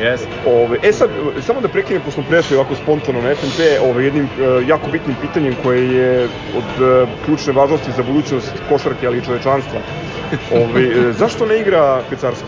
Jeste. 0.00 0.28
Ove, 0.46 0.78
e 0.82 0.92
sad, 0.92 1.10
samo 1.40 1.60
da 1.60 1.68
prekinem, 1.68 2.02
pošto 2.02 2.12
smo 2.12 2.28
prešli 2.28 2.56
ovako 2.56 2.74
spontano 2.74 3.22
na 3.22 3.30
FNP, 3.30 3.58
ove, 3.82 4.04
jednim 4.04 4.24
e, 4.24 4.28
jako 4.66 4.88
bitnim 4.88 5.16
pitanjem 5.16 5.56
koje 5.62 5.90
je 5.90 6.24
od 6.56 6.82
e, 6.82 7.06
ključne 7.24 7.52
važnosti 7.52 7.92
za 7.92 8.02
budućnost 8.02 8.52
košarke, 8.68 9.06
ali 9.06 9.18
i 9.18 9.22
čovečanstva. 9.22 9.80
Ove, 10.52 10.82
e, 10.82 11.12
zašto 11.12 11.46
ne 11.46 11.58
igra 11.58 12.02
Pecarski? 12.10 12.46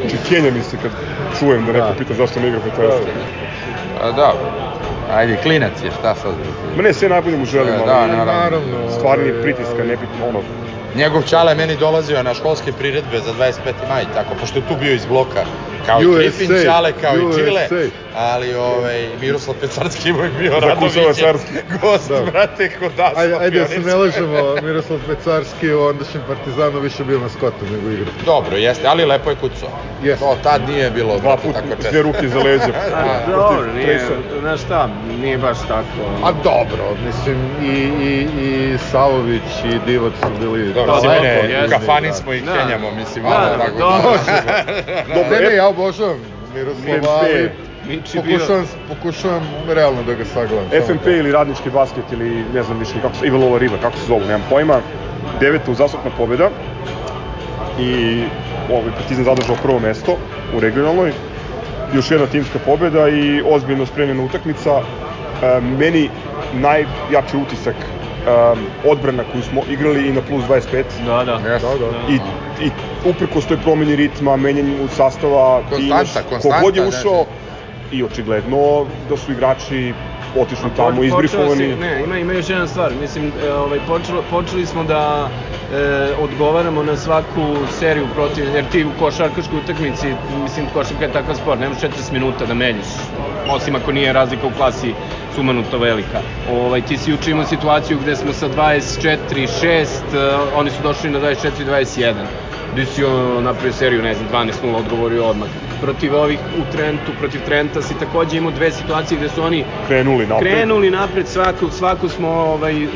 Znači, 0.00 0.16
Kenja 0.28 0.50
mi 0.50 0.62
se 0.62 0.76
kad 0.82 0.90
čujem 1.38 1.66
da 1.66 1.72
neko 1.72 1.86
Da. 1.86 1.94
pita 1.94 2.14
zašto 2.14 2.40
ne 2.40 2.48
igra 2.48 2.60
Pecarski. 2.60 3.10
A 4.00 4.12
da, 4.12 4.32
ajde, 5.16 5.36
klinac 5.42 5.72
je, 5.84 5.90
šta 5.98 6.14
sad? 6.14 6.32
Ma 6.76 6.82
ne, 6.82 6.92
sve 6.92 7.08
najbolje 7.08 7.36
mu 7.36 7.44
želim, 7.44 7.74
E, 7.74 7.76
ali 7.76 7.86
da, 7.86 8.06
naravno. 8.06 8.32
Naravno. 8.32 8.90
stvarni 8.98 9.32
pritiska, 9.42 9.84
nebitno, 9.84 10.28
ono, 10.28 10.40
Njegov 10.94 11.22
čale 11.22 11.54
meni 11.54 11.76
dolazio 11.76 12.22
na 12.22 12.34
školske 12.34 12.72
priredbe 12.72 13.18
za 13.18 13.32
25. 13.32 13.52
maj, 13.88 14.04
tako, 14.14 14.34
pošto 14.40 14.58
je 14.58 14.62
tu 14.68 14.74
bio 14.80 14.94
iz 14.94 15.06
bloka, 15.06 15.44
kao 15.86 16.02
i 16.02 16.06
USA, 16.06 16.18
Trifin 16.20 16.64
Čale, 16.64 16.92
kao 16.92 17.14
i 17.14 17.34
Čile, 17.34 17.62
USA. 17.64 17.96
ali 18.16 18.54
ovaj, 18.54 19.08
Miroslav 19.20 19.56
Pecarski 19.60 20.12
uvek 20.12 20.32
bio 20.38 20.52
Za 20.52 20.66
Radović, 20.66 20.94
gost, 21.82 22.08
Da. 22.08 22.20
brate, 22.30 22.70
kod 22.78 22.92
nas. 22.98 23.12
Ajde, 23.16 23.34
ajde 23.34 23.58
da 23.60 23.66
se 23.68 23.80
ne 23.80 23.94
lažemo, 23.94 24.54
Miroslav 24.62 24.98
Pecarski 25.08 25.72
u 25.72 25.82
ondašnjem 25.82 26.22
Partizanu 26.28 26.80
više 26.80 27.04
bio 27.04 27.18
maskotom 27.18 27.68
nego 27.72 27.90
igrač. 27.90 28.08
Dobro, 28.24 28.56
jeste, 28.56 28.86
ali 28.86 29.04
lepo 29.04 29.30
je 29.30 29.36
kucao. 29.36 29.68
Jeste. 30.02 30.24
To 30.24 30.36
tad 30.42 30.60
nije 30.68 30.90
bilo 30.90 31.08
dva 31.08 31.20
brate, 31.20 31.42
puta 31.42 31.60
tako 31.60 31.76
često. 31.76 31.90
dve 31.90 32.02
ruke 32.02 32.28
za 32.28 32.38
leđa. 32.38 32.64
A, 32.94 33.30
dobro, 33.30 33.72
nije, 33.74 34.00
znaš 34.40 34.60
šta, 34.60 34.88
nije 35.20 35.38
baš 35.38 35.58
tako. 35.68 36.02
A 36.24 36.32
dobro, 36.32 36.84
mislim, 37.06 37.36
i, 37.62 37.74
i, 38.04 38.28
i 38.44 38.78
Savović 38.90 39.42
i 39.64 39.78
Divac 39.86 40.12
su 40.22 40.28
bili... 40.40 40.72
Dobro, 40.72 40.92
Pa, 40.92 41.00
za 41.00 41.08
lepo, 41.08 41.22
mene, 41.22 41.50
jeste. 41.50 41.76
u 41.76 41.78
kafani 41.78 42.12
smo 42.12 42.32
i 42.32 42.40
Da. 42.40 42.52
kenjamo, 42.52 42.90
mislim, 42.90 43.24
Da, 43.24 43.30
malo 43.30 43.46
da, 43.46 43.58
tako. 43.58 43.78
dobro. 43.78 44.18
Dobro, 45.14 45.30
Ne, 45.30 45.40
ne, 45.40 45.54
e, 45.56 45.60
ja 45.68 45.70
obožavam 45.70 46.18
Miroslava, 46.54 47.20
ali 47.20 47.50
pokušavam, 48.14 48.66
pokušavam 48.88 49.42
realno 49.68 50.02
da 50.02 50.14
ga 50.14 50.24
sagledam. 50.24 50.64
FNP 50.86 51.06
ili 51.06 51.32
radnički 51.32 51.70
basket 51.70 52.04
ili 52.12 52.44
ne 52.54 52.62
znam 52.62 52.78
više 52.78 52.92
kako 53.02 53.16
se, 53.16 53.26
Ivalova 53.26 53.58
Riva, 53.58 53.76
kako 53.82 53.96
se 53.96 54.06
zovu, 54.06 54.20
nemam 54.20 54.44
pojma. 54.50 54.80
Deveta 55.40 55.70
uzastopna 55.70 56.10
pobjeda 56.16 56.50
i 57.78 58.22
ovaj 58.70 58.92
Partizan 58.92 59.24
zadržao 59.24 59.56
prvo 59.62 59.78
mesto 59.78 60.16
u 60.56 60.60
regionalnoj. 60.60 61.12
Još 61.94 62.10
jedna 62.10 62.26
timska 62.26 62.58
pobjeda 62.66 63.08
i 63.08 63.42
ozbiljno 63.46 63.86
spremljena 63.86 64.22
utakmica. 64.22 64.80
E, 65.42 65.60
meni 65.60 66.10
najjači 66.52 67.36
utisak 67.36 67.74
e, 68.28 68.90
odbrana 68.90 69.24
koju 69.32 69.42
smo 69.42 69.62
igrali 69.70 70.08
i 70.08 70.12
na 70.12 70.20
plus 70.20 70.44
25 70.44 70.84
Da, 71.06 71.24
da. 71.24 71.50
Jeste. 71.50 71.68
Da, 71.68 71.86
da. 71.86 72.12
i, 72.12 72.16
i 72.66 72.70
uprkos 73.04 73.46
toj 73.46 73.56
promjeni 73.56 73.96
ritma, 73.96 74.36
menjanju 74.36 74.88
sastava, 74.88 75.60
ti 75.60 75.66
Konstanta, 75.70 75.86
imaš 75.86 76.12
konstanta, 76.28 76.58
kogod 76.58 76.76
je 76.76 76.82
da, 76.82 76.88
ušao 76.88 77.24
i 77.92 78.04
očigledno 78.04 78.86
da 79.08 79.16
su 79.16 79.32
igrači 79.32 79.94
otišli 80.36 80.70
tamo, 80.76 81.04
izbrifovani. 81.04 81.76
Ne, 81.76 82.02
ima, 82.04 82.18
ima 82.18 82.32
još 82.32 82.48
jedna 82.50 82.66
stvar. 82.66 82.92
Mislim, 83.00 83.32
e, 83.44 83.52
ovaj, 83.52 83.78
počelo, 83.86 84.22
počeli 84.30 84.66
smo 84.66 84.84
da 84.84 85.28
e, 85.72 86.08
odgovaramo 86.20 86.82
na 86.82 86.96
svaku 86.96 87.56
seriju 87.78 88.06
protiv, 88.14 88.54
jer 88.54 88.64
ti 88.72 88.84
u 88.84 88.90
košarkaškoj 88.98 89.58
utakmici, 89.58 90.06
mislim, 90.42 90.66
košarka 90.72 91.04
je 91.04 91.12
takav 91.12 91.34
sport, 91.34 91.60
nemaš 91.60 91.78
40 91.78 92.12
minuta 92.12 92.46
da 92.46 92.54
menjaš, 92.54 92.86
osim 93.50 93.74
ako 93.74 93.92
nije 93.92 94.12
razlika 94.12 94.46
u 94.46 94.56
klasi 94.56 94.94
sumanuto 95.38 95.78
velika. 95.78 96.20
Ovaj, 96.50 96.82
ti 96.82 96.96
si 96.96 97.10
juče 97.10 97.30
imao 97.30 97.44
situaciju 97.44 97.98
gde 97.98 98.16
smo 98.16 98.32
sa 98.32 98.48
24-6, 98.48 99.66
e, 99.66 99.86
oni 100.54 100.70
su 100.70 100.82
došli 100.82 101.10
na 101.10 101.20
24-21 101.20 102.47
gde 102.72 102.86
si 102.86 103.04
ono 103.04 103.40
napravio 103.40 103.72
seriju, 103.72 104.02
ne 104.02 104.14
znam, 104.14 104.28
12-0 104.32 104.76
odgovorio 104.76 105.24
odmah. 105.24 105.48
Protiv 105.80 106.14
ovih 106.14 106.38
u 106.58 106.72
Trentu, 106.72 107.12
protiv 107.18 107.40
Trenta 107.46 107.82
si 107.82 107.98
takođe 107.98 108.36
imao 108.36 108.50
dve 108.52 108.70
situacije 108.70 109.18
gde 109.18 109.28
su 109.28 109.42
oni 109.42 109.64
Krenuli 109.86 110.26
napred. 110.26 110.52
krenuli 110.52 110.90
napred 110.90 111.28
svaku, 111.28 111.70
svaku 111.70 112.08
smo 112.08 112.28
ovaj, 112.28 112.86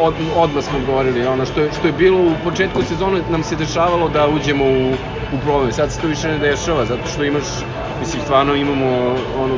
od, 0.00 0.14
odmah 0.36 0.64
smo 0.64 0.78
govorili 0.86 1.26
ono 1.26 1.46
što 1.46 1.60
je, 1.60 1.70
što 1.78 1.86
je 1.86 1.92
bilo 1.92 2.18
u 2.20 2.32
početku 2.44 2.82
sezone 2.82 3.20
nam 3.30 3.42
se 3.42 3.56
dešavalo 3.56 4.08
da 4.08 4.28
uđemo 4.28 4.64
u, 4.64 4.92
u 5.32 5.38
problem 5.44 5.72
sad 5.72 5.92
se 5.92 6.00
to 6.00 6.06
više 6.06 6.28
ne 6.28 6.38
dešava 6.38 6.84
zato 6.84 7.06
što 7.14 7.24
imaš 7.24 7.44
mislim 8.00 8.22
stvarno 8.22 8.54
imamo 8.54 9.14
ono 9.38 9.54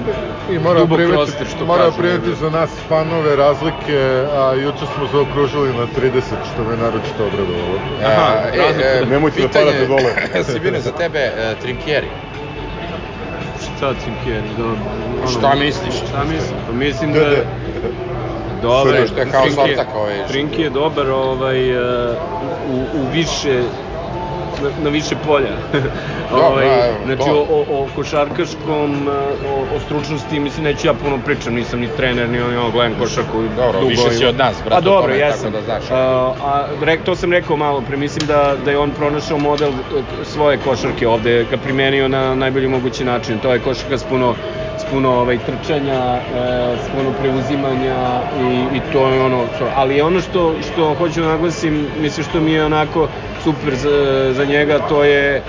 I 0.53 0.59
mora 0.59 0.81
dubok 0.81 0.97
primeti, 0.99 1.17
roster, 1.17 1.47
što 1.47 1.65
mora 1.67 1.85
kažu, 1.85 1.99
primeti 1.99 2.35
za 2.35 2.51
nas 2.51 2.71
fanove 2.89 3.37
razlike, 3.37 3.99
a 4.37 4.53
juče 4.55 4.85
smo 4.95 5.07
zaokružili 5.13 5.69
na 5.69 5.87
30, 6.03 6.21
što 6.53 6.65
me 6.65 6.77
naročito 6.77 7.27
obradovalo. 7.27 7.79
Aha, 8.07 8.33
E, 8.55 8.59
razlika. 8.59 9.11
Nemojte 9.11 9.48
da 9.49 9.59
padate 9.61 9.87
dole. 9.87 10.15
Sibine, 10.45 10.81
za 10.81 10.93
tebe, 10.93 11.19
e, 11.19 11.55
Trinkieri. 11.55 12.09
šta 13.69 13.95
Cinkeri, 13.95 14.49
da, 14.49 14.65
ono, 14.65 14.79
Šta 15.31 15.55
misliš? 15.55 15.95
Šta 16.09 16.25
mislim? 16.25 16.61
Pa 16.67 16.73
mislim 16.73 17.13
da... 17.13 17.31
Dobro, 18.63 18.93
Sve 18.93 19.07
što 19.07 19.21
je 19.21 19.27
kao 19.27 19.43
Trinki 19.45 19.71
je- 19.71 19.87
ovaj, 19.95 20.27
Trinki 20.29 20.63
je 20.63 20.71
dobar 20.71 21.09
ovaj, 21.09 21.71
e, 21.71 22.13
u, 22.67 22.87
u 22.95 23.07
više 23.13 23.63
na, 24.63 24.71
na 24.85 24.91
više 24.91 25.15
polja. 25.27 25.53
ovaj, 26.49 26.67
da, 26.67 26.87
evo, 26.87 26.97
znači 27.07 27.31
o, 27.31 27.47
o, 27.51 27.65
o 27.69 27.89
košarkaškom, 27.97 29.09
e, 29.09 29.11
o, 29.49 29.77
o 29.77 29.81
stručnosti, 29.81 30.41
mislim 30.41 30.65
neću 30.65 30.87
ja 30.87 30.95
puno 30.95 31.19
pričam, 31.25 31.55
nisam 31.55 31.81
ni 31.81 31.89
trener, 31.97 32.29
ni 32.31 32.41
ono, 32.41 32.71
gledam 32.71 32.99
košarku 33.01 33.43
Dobro, 33.57 33.81
dugo. 33.81 33.89
više 33.89 34.11
si 34.11 34.25
od 34.27 34.37
nas, 34.37 34.57
brate, 34.65 34.77
A 34.77 34.81
dobro, 34.81 35.13
tome, 35.13 35.19
jesam. 35.19 35.53
tako 35.53 35.57
da 35.57 35.63
znaš. 35.63 35.91
A, 35.91 36.33
a 36.43 36.67
rek, 36.83 37.05
to 37.05 37.15
sam 37.15 37.33
rekao 37.33 37.57
malo 37.57 37.81
pre, 37.81 37.97
mislim 37.97 38.27
da, 38.27 38.55
da 38.65 38.71
je 38.71 38.79
on 38.79 38.91
pronašao 38.91 39.39
model 39.39 39.71
e, 39.71 39.75
svoje 40.25 40.59
košarke 40.59 41.09
ovde, 41.09 41.45
ga 41.51 41.57
primenio 41.57 42.09
na 42.09 42.35
najbolji 42.35 42.69
mogući 42.69 43.05
način. 43.05 43.39
To 43.39 43.53
je 43.53 43.59
košarka 43.61 43.99
s 43.99 44.05
puno 44.05 44.35
puno 44.91 45.11
ovaj, 45.11 45.39
trčanja, 45.39 45.95
e, 45.95 46.77
s 46.85 46.89
puno 46.97 47.13
preuzimanja 47.21 48.21
i, 48.41 48.77
i 48.77 48.81
to 48.93 49.09
je 49.09 49.21
ono, 49.21 49.45
to. 49.59 49.67
ali 49.75 50.01
ono 50.01 50.21
što, 50.21 50.55
što 50.73 50.95
hoću 50.95 51.21
da 51.21 51.27
naglasim, 51.27 51.87
mislim 52.01 52.27
što 52.27 52.41
mi 52.41 52.53
je 52.53 52.65
onako 52.65 53.09
super 53.45 53.75
za, 53.75 54.33
za 54.33 54.45
njega, 54.45 54.79
to 54.89 55.05
je 55.05 55.37
e, 55.37 55.43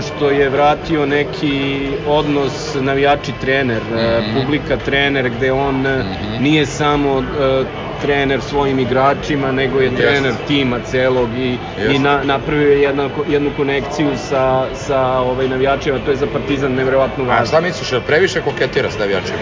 što 0.00 0.30
je 0.30 0.48
vratio 0.48 1.06
neki 1.06 1.86
odnos 2.06 2.76
navijači 2.80 3.32
trener, 3.40 3.82
e, 3.98 4.22
publika 4.34 4.76
trener, 4.76 5.30
gde 5.30 5.52
on 5.52 5.86
e, 5.86 6.04
nije 6.40 6.66
samo 6.66 7.18
e, 7.18 7.64
trener 8.02 8.40
svojim 8.40 8.78
igračima, 8.78 9.52
nego 9.52 9.80
je 9.80 9.96
trener 9.96 10.34
tima 10.48 10.80
celog 10.80 11.28
i, 11.34 11.40
i 11.40 11.58
Jeste. 11.78 11.98
na, 11.98 12.22
napravio 12.24 12.70
je 12.70 12.80
jedna, 12.80 13.10
jednu 13.28 13.50
konekciju 13.56 14.10
sa, 14.28 14.66
sa 14.74 15.00
ovaj, 15.00 15.48
navijačima, 15.48 15.98
to 16.04 16.10
je 16.10 16.16
za 16.16 16.26
Partizan 16.26 16.72
neverovatno 16.74 17.24
A 17.24 17.26
važno. 17.26 17.46
šta 17.46 17.60
misliš, 17.60 18.00
previše 18.06 18.40
koketira 18.40 18.90
s 18.90 18.98
navijačima? 18.98 19.38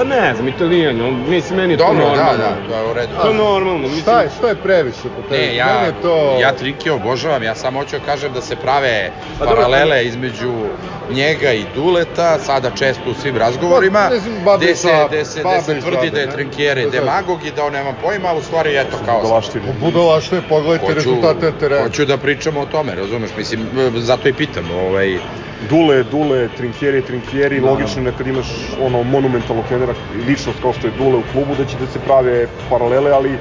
Pa 0.00 0.04
ne 0.04 0.34
znam, 0.34 0.48
italijan, 0.48 1.00
on, 1.00 1.24
mislim, 1.28 1.58
meni 1.58 1.72
je 1.72 1.76
to 1.76 1.84
Dobro, 1.84 2.04
normalno. 2.04 2.32
da, 2.32 2.36
da, 2.38 2.68
to 2.68 2.74
je 2.74 2.90
u 2.90 2.92
redu. 2.94 3.12
To 3.22 3.28
je 3.28 3.34
normalno, 3.34 3.78
mislim. 3.78 4.00
Šta 4.00 4.20
je, 4.20 4.30
šta 4.38 4.48
je 4.48 4.54
previše 4.54 5.02
po 5.16 5.22
tebi? 5.22 5.46
Ne, 5.46 5.56
ja, 5.56 5.66
Meni 5.66 5.86
je 5.86 6.02
to... 6.02 6.38
ja 6.40 6.52
Trinkija 6.52 6.94
obožavam, 6.94 7.42
ja 7.42 7.54
samo 7.54 7.78
hoću 7.78 7.98
da 7.98 8.04
kažem 8.04 8.32
da 8.32 8.40
se 8.40 8.56
prave 8.56 9.10
Pa 9.38 9.44
dobro, 9.44 9.56
paralele 9.62 10.04
između 10.04 10.52
njega 11.10 11.52
i 11.52 11.64
Duleta, 11.74 12.38
sada 12.38 12.70
često 12.70 13.10
u 13.10 13.14
svim 13.14 13.36
razgovorima, 13.36 14.06
Pa, 14.10 14.16
znam, 14.18 14.44
babe 14.44 14.64
gde 14.64 14.76
se, 14.76 14.88
gde 15.08 15.24
se, 15.24 15.40
gde 15.40 15.60
se 15.60 15.80
tvrdi 15.80 16.06
žabe, 16.06 16.10
da 16.10 16.20
je 16.20 16.74
Da, 16.74 16.90
da. 16.90 16.90
demagog 16.90 17.46
i 17.46 17.50
da 17.50 17.64
on 17.64 17.72
nema 17.72 17.92
pojma, 18.02 18.28
ali 18.28 18.38
u 18.38 18.42
stvari 18.42 18.76
eto 18.76 18.96
kao... 19.06 19.22
Dolaštine. 19.22 19.64
Budalaštvo 19.80 20.36
je, 20.36 20.42
pogledajte 20.48 20.94
rezultate 20.94 21.46
na 21.46 21.52
terenu. 21.52 21.82
hoću 21.82 22.04
da 22.04 22.16
pričamo 22.16 22.60
o 22.60 22.66
tome, 22.66 22.94
razumeš, 22.94 23.30
mislim, 23.36 23.68
zato 23.94 24.28
i 24.28 24.32
pitam, 24.32 24.70
ovaj, 24.70 25.18
Dule, 25.68 26.02
Dule, 26.04 26.48
Trinkieri, 26.56 27.02
Trinkieri, 27.02 27.60
logično 27.60 28.02
je 28.02 28.12
kad 28.18 28.26
imaš 28.26 28.46
ono 28.82 29.02
monumentalnog 29.02 29.64
trenera, 29.68 29.94
ličnost 30.28 30.58
kao 30.62 30.72
što 30.72 30.86
je 30.86 30.92
Dule 30.98 31.16
u 31.16 31.22
klubu, 31.32 31.54
da 31.54 31.64
će 31.64 31.76
da 31.76 31.86
se 31.86 31.98
prave 31.98 32.46
paralele, 32.70 33.10
ali 33.10 33.38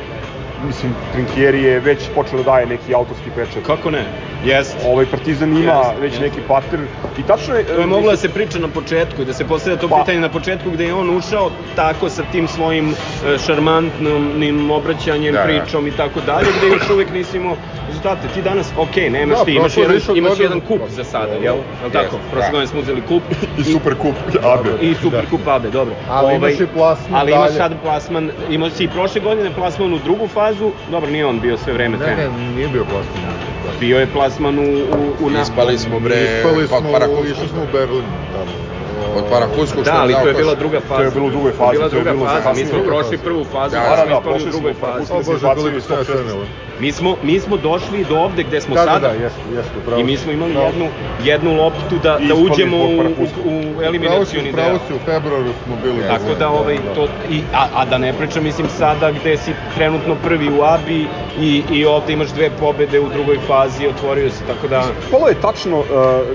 mislim, 0.67 0.91
Trinkieri 1.13 1.63
je 1.63 1.79
već 1.79 1.99
počeo 2.15 2.37
da 2.37 2.43
daje 2.43 2.65
neki 2.65 2.95
autorski 2.95 3.29
pečat. 3.35 3.63
Kako 3.63 3.91
ne? 3.91 4.03
Jest. 4.45 4.77
Ovaj 4.87 5.05
Partizan 5.05 5.57
ima 5.57 5.73
Jest, 5.73 6.01
već 6.01 6.11
jest. 6.11 6.21
neki 6.21 6.41
pattern 6.47 6.83
i 7.17 7.23
tačno 7.23 7.55
je... 7.55 7.63
To 7.63 7.79
je 7.79 7.85
moglo 7.87 8.11
da 8.11 8.17
se 8.17 8.29
priča 8.29 8.59
na 8.59 8.67
početku 8.67 9.21
i 9.21 9.25
da 9.25 9.33
se 9.33 9.45
postavlja 9.45 9.79
to 9.79 9.87
Pa. 9.87 9.95
pitanje 9.99 10.19
na 10.19 10.29
početku 10.29 10.69
gde 10.71 10.85
je 10.85 10.93
on 10.93 11.17
ušao 11.17 11.51
tako 11.75 12.09
sa 12.09 12.23
tim 12.31 12.47
svojim 12.47 12.89
e, 12.89 13.37
šarmantnim 13.37 14.71
obraćanjem, 14.71 15.33
Da, 15.33 15.39
da. 15.39 15.45
pričom 15.45 15.87
i 15.87 15.91
tako 15.91 16.19
dalje, 16.21 16.47
gde 16.57 16.67
još 16.67 16.89
uvek 16.89 17.11
nisi 17.13 17.37
imao 17.37 17.55
rezultate. 17.89 18.27
Ti 18.27 18.41
danas, 18.41 18.67
ok, 18.77 18.95
nemaš 19.09 19.37
Da, 19.37 19.45
ti, 19.45 19.51
imaš 19.53 19.77
jedan, 19.77 19.97
imaš 20.15 20.39
jedan 20.39 20.61
kup 20.61 20.81
za 20.89 21.03
sada, 21.03 21.33
jel? 21.35 21.55
Jel 21.81 21.91
tako? 21.91 22.15
Jest, 22.15 22.29
Prošle 22.31 22.41
da. 22.41 22.51
godine 22.51 22.67
smo 22.67 22.79
uzeli 22.79 23.01
kup. 23.01 23.23
I 23.59 23.63
super 23.63 23.95
kup, 23.95 24.15
Abe. 24.45 24.69
I 24.81 24.93
super 25.03 25.21
Da. 25.21 25.29
kup 25.29 25.47
Abe, 25.47 25.69
dobro. 25.69 25.95
Ali 26.09 26.35
imaš 26.35 26.53
i 26.53 26.67
plasman 26.67 27.19
Ali 27.21 27.31
imaš 27.31 27.51
sad 27.53 27.71
plasman, 27.83 28.31
imao 28.49 28.69
si 28.69 28.83
i 28.83 28.89
prošle 28.89 29.21
godine 29.21 29.51
plasman 29.51 29.93
u 29.93 29.99
drugu 29.99 30.27
fazu, 30.27 30.71
dobro, 30.87 31.09
nije 31.09 31.25
on 31.25 31.39
bio 31.39 31.57
sve 31.57 31.73
vreme 31.73 31.97
Ne, 31.97 32.05
trener. 32.05 32.31
ne, 32.31 32.49
nije 32.49 32.67
bio 32.67 32.85
plasman. 32.85 33.33
Bio 33.79 33.99
je 33.99 34.07
plasman 34.07 34.59
u, 34.59 34.63
u, 34.63 35.25
u. 35.25 35.29
Ispali 35.41 35.77
smo 35.77 35.99
bre 35.99 36.15
Ispali 36.37 36.67
pa 36.69 36.79
smo, 36.79 36.91
Parakusku. 36.91 37.25
išli 37.25 37.47
smo 37.47 37.61
u 37.61 37.71
Berlin 37.71 38.03
tamo. 38.33 38.68
Od 39.15 39.23
Parakuskog 39.29 39.67
što 39.73 39.81
Da, 39.83 40.01
ali 40.01 40.13
to 40.13 40.27
je 40.27 40.33
bila 40.33 40.55
druga 40.55 40.79
faza. 40.79 40.95
To 40.95 41.03
je 41.03 41.11
bilo 41.11 41.25
u 41.25 41.29
drugoj 41.29 41.51
fazi, 41.51 41.71
Bila 41.71 41.89
to 41.89 41.95
je 41.95 42.03
druga 42.03 42.27
faza, 42.27 42.53
mi 42.53 42.65
smo 42.65 42.83
prošli 42.83 43.17
prvu 43.17 43.43
fazu, 43.43 43.71
Da, 43.71 43.81
pa 43.81 43.95
da, 43.95 43.95
da, 43.95 44.03
ispali 44.03 44.19
u 44.19 44.21
prošli 44.23 44.51
drugoj 44.51 44.73
smo 44.73 44.87
fazi. 44.87 45.11
O 45.11 45.23
Bože, 45.23 45.45
koliko 45.55 45.79
šest. 45.79 46.05
sanjala. 46.07 46.45
Mi 46.79 46.91
smo, 46.91 47.15
mi 47.21 47.39
smo 47.39 47.57
došli 47.57 48.05
do 48.05 48.15
ovde 48.17 48.43
gde 48.43 48.61
smo 48.61 48.75
Da, 48.75 48.81
da, 48.81 48.91
sada. 48.91 49.07
da, 49.07 49.13
jeste, 49.13 49.39
jeste, 49.55 49.71
upravo 49.77 50.01
I 50.01 50.03
mi 50.03 50.17
smo 50.17 50.31
imali 50.31 50.53
Pravo- 50.53 50.65
jednu, 50.65 50.87
jednu 51.21 51.53
loptu 51.53 51.95
da, 52.03 52.19
da 52.19 52.35
uđemo 52.35 52.77
u, 52.77 52.81
u, 52.81 52.85
Pravo 52.95 53.83
eliminacioni 53.83 54.53
pravo 54.53 54.69
deo. 54.69 54.79
si, 54.87 54.93
u 54.93 54.99
februaru 54.99 55.53
smo 55.63 55.75
bili. 55.75 56.07
Tako 56.07 56.35
da, 56.35 56.49
ovaj, 56.49 56.77
to, 56.95 57.07
i, 57.29 57.41
a, 57.53 57.65
a 57.73 57.85
da 57.85 57.97
ne 57.97 58.13
pričam, 58.13 58.43
mislim, 58.43 58.67
sada 58.69 59.11
gde 59.11 59.37
si 59.37 59.53
trenutno 59.75 60.15
prvi 60.15 60.49
u 60.49 60.63
Abi 60.63 61.07
i, 61.41 61.63
i 61.71 61.85
ovde 61.85 62.13
imaš 62.13 62.29
dve 62.29 62.49
pobede 62.49 62.99
u 62.99 63.09
drugoj 63.09 63.37
fazi, 63.47 63.87
otvorio 63.87 64.29
se, 64.29 64.43
tako 64.47 64.67
da... 64.67 64.83
Polo 65.11 65.27
je 65.27 65.35
tačno 65.35 65.79
uh, 65.79 65.85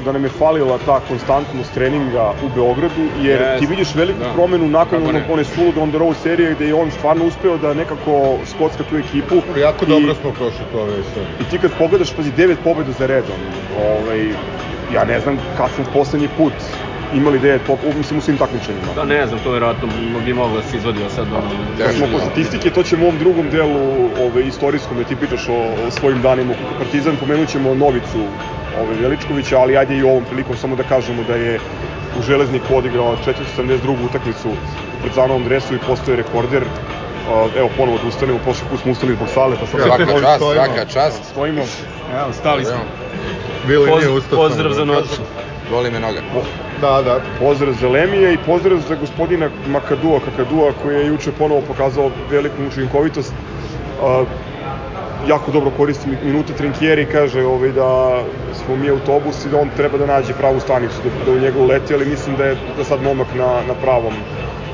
da 0.05 0.13
nam 0.13 0.25
je 0.25 0.31
falila 0.31 0.79
ta 0.87 1.01
konstantnost 1.01 1.75
treninga 1.75 2.33
u 2.43 2.49
Beogradu, 2.55 3.03
jer 3.21 3.41
Jest, 3.41 3.59
ti 3.61 3.67
vidiš 3.67 3.95
veliku 3.95 4.19
da. 4.19 4.33
promenu 4.33 4.69
nakon 4.69 4.99
onog 4.99 5.15
ne. 5.15 5.27
one 5.29 5.45
sulude 5.45 5.81
on 5.81 5.91
the 5.91 5.99
road 5.99 6.17
serije 6.23 6.55
gde 6.55 6.67
je 6.67 6.75
on 6.75 6.91
stvarno 6.91 7.25
uspeo 7.25 7.57
da 7.57 7.75
nekako 7.75 8.39
skocka 8.47 8.83
tu 8.85 8.97
ekipu. 8.97 9.35
Jako 9.61 9.85
I- 9.85 9.89
dobro 9.89 10.15
smo 10.15 10.33
prošli 10.33 10.65
to 10.73 10.85
već 10.85 11.07
sve. 11.15 11.23
I 11.41 11.45
ti 11.45 11.59
kad 11.59 11.71
pogledaš, 11.79 12.13
pazi, 12.13 12.31
devet 12.33 12.59
pobjeda 12.65 12.93
za 12.93 13.07
redom, 13.07 13.37
ovaj, 13.79 14.29
ja 14.95 15.05
ne 15.05 15.21
znam 15.21 15.39
kad 15.57 15.71
smo 15.71 15.85
poslednji 15.93 16.29
put 16.37 16.53
imali 17.15 17.39
devet 17.39 17.63
pobjeda, 17.67 17.99
mislim 17.99 18.19
u 18.19 18.23
svim 18.23 18.37
takmičenjima. 18.39 18.95
Da, 18.95 19.05
ne 19.05 19.27
znam, 19.27 19.41
to 19.41 19.51
verovatno 19.51 19.89
bi 20.25 20.35
moglo 20.35 20.57
da 20.57 20.63
se 20.63 20.77
izvadio 20.77 21.11
sad 21.11 21.27
ono... 21.33 21.49
Kad 21.79 21.95
smo 21.95 22.07
po 22.13 22.19
statistike, 22.19 22.71
to 22.71 22.83
ćemo 22.83 23.05
u 23.05 23.09
ovom 23.09 23.19
drugom 23.19 23.51
delu 23.51 24.09
ove, 24.27 24.43
istorijskom, 24.43 24.97
da 24.97 25.05
ti 25.05 25.17
pričaš 25.17 25.49
o, 25.49 25.87
o 25.87 25.91
svojim 25.91 26.23
danima 26.23 26.53
u 26.53 26.79
Partizan, 26.79 27.17
pomenut 27.17 27.49
ćemo 27.49 27.75
Novicu 27.75 28.21
ove, 28.81 28.95
Veličkovića, 29.01 29.59
ali 29.59 29.77
ajde 29.77 29.97
i 29.97 30.03
ovom 30.03 30.25
prilikom 30.25 30.57
samo 30.57 30.77
da 30.77 30.83
kažemo 30.83 31.23
da 31.29 31.35
je 31.35 31.59
u 32.19 32.23
Železniku 32.23 32.77
odigrao 32.77 33.17
472. 33.27 34.05
utakmicu 34.05 34.49
u 34.49 35.03
Partizanovom 35.03 35.45
dresu 35.45 35.75
i 35.75 35.79
postoje 35.87 36.17
rekorder. 36.17 36.63
Uh, 36.63 37.57
evo, 37.57 37.71
ponovo 37.77 37.99
da 37.99 38.09
ustanemo, 38.09 38.39
prošli 38.39 38.67
put 38.71 38.81
smo 38.81 38.93
ustali 38.93 39.15
zbog 39.15 39.29
sale, 39.29 39.57
pa 39.61 39.67
sad 39.67 39.81
Svaka 39.81 40.07
čast, 40.07 40.37
stojimo. 40.37 40.65
svaka 40.65 40.85
čast. 40.85 41.25
stojimo. 41.31 41.63
Evo, 42.21 42.33
stali 42.33 42.65
smo. 42.65 42.81
Bili 43.67 43.91
Poz, 43.91 44.03
nije 44.03 44.17
ustao 44.17 44.37
pozdrav 44.37 44.73
samo 44.73 44.75
za 44.75 44.85
da 44.85 45.01
noć. 45.01 45.07
Boli 45.71 45.91
me 45.91 46.01
noga. 46.01 46.21
Da, 46.81 47.03
da. 47.03 47.21
Pozdrav 47.39 47.73
za 47.73 47.89
Lemije 47.89 48.35
i 48.35 48.39
pozdrav 48.39 48.79
za 48.79 48.95
gospodina 48.95 49.51
Makadua, 49.67 50.21
Kakadua, 50.21 50.73
koji 50.83 50.97
je 50.97 51.07
juče 51.07 51.33
ponovo 51.33 51.61
pokazao 51.61 52.11
veliku 52.31 52.65
učinkovitost. 52.69 53.33
Uh, 54.03 54.29
jako 55.29 55.51
dobro 55.51 55.71
koristi 55.71 56.09
mi- 56.09 56.19
minute 56.25 56.53
Trinkieri, 56.53 57.07
kaže 57.07 57.45
ovaj, 57.45 57.73
da 57.73 58.23
smo 58.53 58.77
mi 58.77 58.91
autobus 58.91 59.45
i 59.45 59.49
da 59.49 59.59
on 59.59 59.71
treba 59.77 59.99
da 59.99 60.07
nađe 60.07 60.35
pravu 60.35 60.61
stanicu, 60.61 60.97
da, 61.05 61.25
da 61.25 61.33
u 61.33 61.41
njega 61.41 61.59
uleti, 61.59 61.95
ali 61.95 62.07
mislim 62.07 62.37
da 62.37 62.45
je 62.45 62.57
da 62.77 62.85
sad 62.85 63.03
momak 63.03 63.35
na, 63.35 63.63
na 63.69 63.75
pravom 63.75 64.15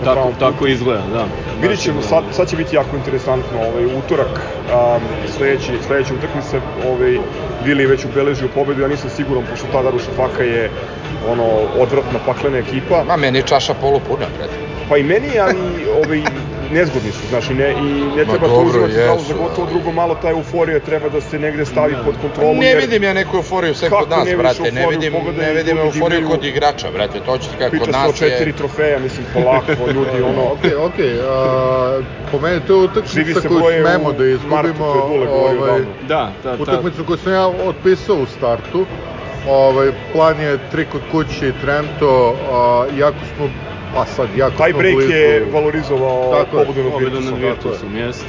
Tako, 0.05 0.13
pravom 0.15 0.35
tako 0.39 0.67
izgleda, 0.67 1.03
da. 1.13 1.27
Vidjet 1.61 1.81
ćemo, 1.81 2.03
sad, 2.03 2.25
sad 2.33 2.49
će 2.49 2.57
biti 2.57 2.77
jako 2.77 2.97
interesantno, 2.97 3.59
ovaj, 3.69 3.85
utorak, 3.85 4.41
um, 4.69 5.03
sledeći, 5.37 5.73
sledeća 5.87 6.15
utakmica, 6.15 6.61
ovaj, 6.87 7.19
Vili 7.65 7.87
već 7.87 8.05
ubeležio 8.05 8.49
pobedu, 8.55 8.83
ja 8.83 8.89
nisam 8.89 9.11
siguran, 9.11 9.45
pošto 9.51 9.67
ta 9.73 9.83
Darušafaka 9.83 10.43
je 10.43 10.71
ono, 11.29 11.45
odvratna 11.79 12.19
paklena 12.27 12.59
ekipa, 12.59 13.05
Ma 13.05 13.17
meni 13.17 13.39
je 13.39 13.43
čaša 13.43 13.75
polupuna, 13.75 14.27
brate. 14.39 14.55
pa 14.89 14.97
i 14.97 15.03
meni, 15.03 15.39
ali 15.41 15.87
ovaj, 16.05 16.23
nezgodni 16.71 17.13
su, 17.13 17.27
znaš, 17.29 17.51
i 17.51 17.55
ne, 17.55 17.71
i 17.73 17.85
ne 18.17 18.25
Ma 18.25 18.33
treba 18.33 18.47
to 18.47 18.55
dobro, 18.55 18.69
uzimati 18.69 18.93
zdravo 18.93 19.19
za 19.19 19.33
jesu, 19.33 19.43
gotovo, 19.43 19.67
drugo 19.71 19.93
malo 19.93 20.15
ta 20.23 20.31
euforija 20.31 20.81
treba 20.81 21.09
da 21.09 21.21
se 21.21 21.39
negde 21.39 21.65
stavi 21.65 21.95
pod 22.05 22.15
kontrolu, 22.23 22.55
Ne 22.55 22.67
jer 22.67 22.79
vidim 22.79 23.03
ja 23.03 23.13
neku 23.13 23.37
euforiju 23.37 23.75
sve 23.75 23.91
kod 23.91 24.11
nas, 24.11 24.25
ne 24.27 24.37
brate. 24.37 24.73
Ne 24.73 24.87
vidim, 24.87 25.13
Pogledaj, 25.13 25.47
ne 25.47 25.53
vidim 25.53 25.79
euforiju 25.79 26.29
kod 26.29 26.45
igrača, 26.45 26.91
brate. 26.91 27.21
To 27.21 27.39
će 27.39 27.49
kako 27.59 27.79
kod 27.79 27.85
se 27.87 27.91
o 27.91 27.93
nas 27.93 28.19
četiri 28.19 28.51
je... 28.51 28.57
trofeja, 28.57 28.99
mislim, 28.99 29.27
polako, 29.35 29.73
ljudi, 29.95 30.23
ono, 30.23 30.53
Okej, 30.53 30.75
okej. 30.75 31.21
a, 31.21 32.01
Po 32.31 32.39
meni 32.39 32.61
to 32.67 32.77
je 32.77 32.85
utakmica 32.85 33.41
se 33.41 33.49
koju 33.49 33.85
smemo 33.85 34.13
da 34.13 34.27
izgubimo. 34.27 34.93
to 34.95 35.29
ovaj. 35.59 35.81
Da, 36.09 36.33
da, 36.43 36.57
da. 36.57 36.63
Utakmicu 36.63 37.05
koju 37.05 37.19
sam 37.19 37.33
ja 37.33 37.47
otpisao 37.47 38.17
u 38.17 38.27
startu. 38.27 38.87
Ovaj, 39.49 39.93
plan 40.13 40.41
je 40.41 40.59
tri 40.71 40.85
kod 40.93 41.01
kuće 41.13 41.49
i 41.49 41.53
Trento, 41.61 42.37
a, 42.53 42.87
jako 42.99 43.19
smo, 43.37 43.49
a 43.97 44.07
sad 44.07 44.29
jako 44.37 44.57
taj 44.59 44.73
break 44.73 45.11
je 45.11 45.45
valorizovao 45.53 46.47
pobedu 46.51 46.91
Pobedu 46.91 47.11
Virtusom. 47.11 47.41
nad 47.41 47.41
Virtusom, 47.41 47.97
jest. 47.97 48.25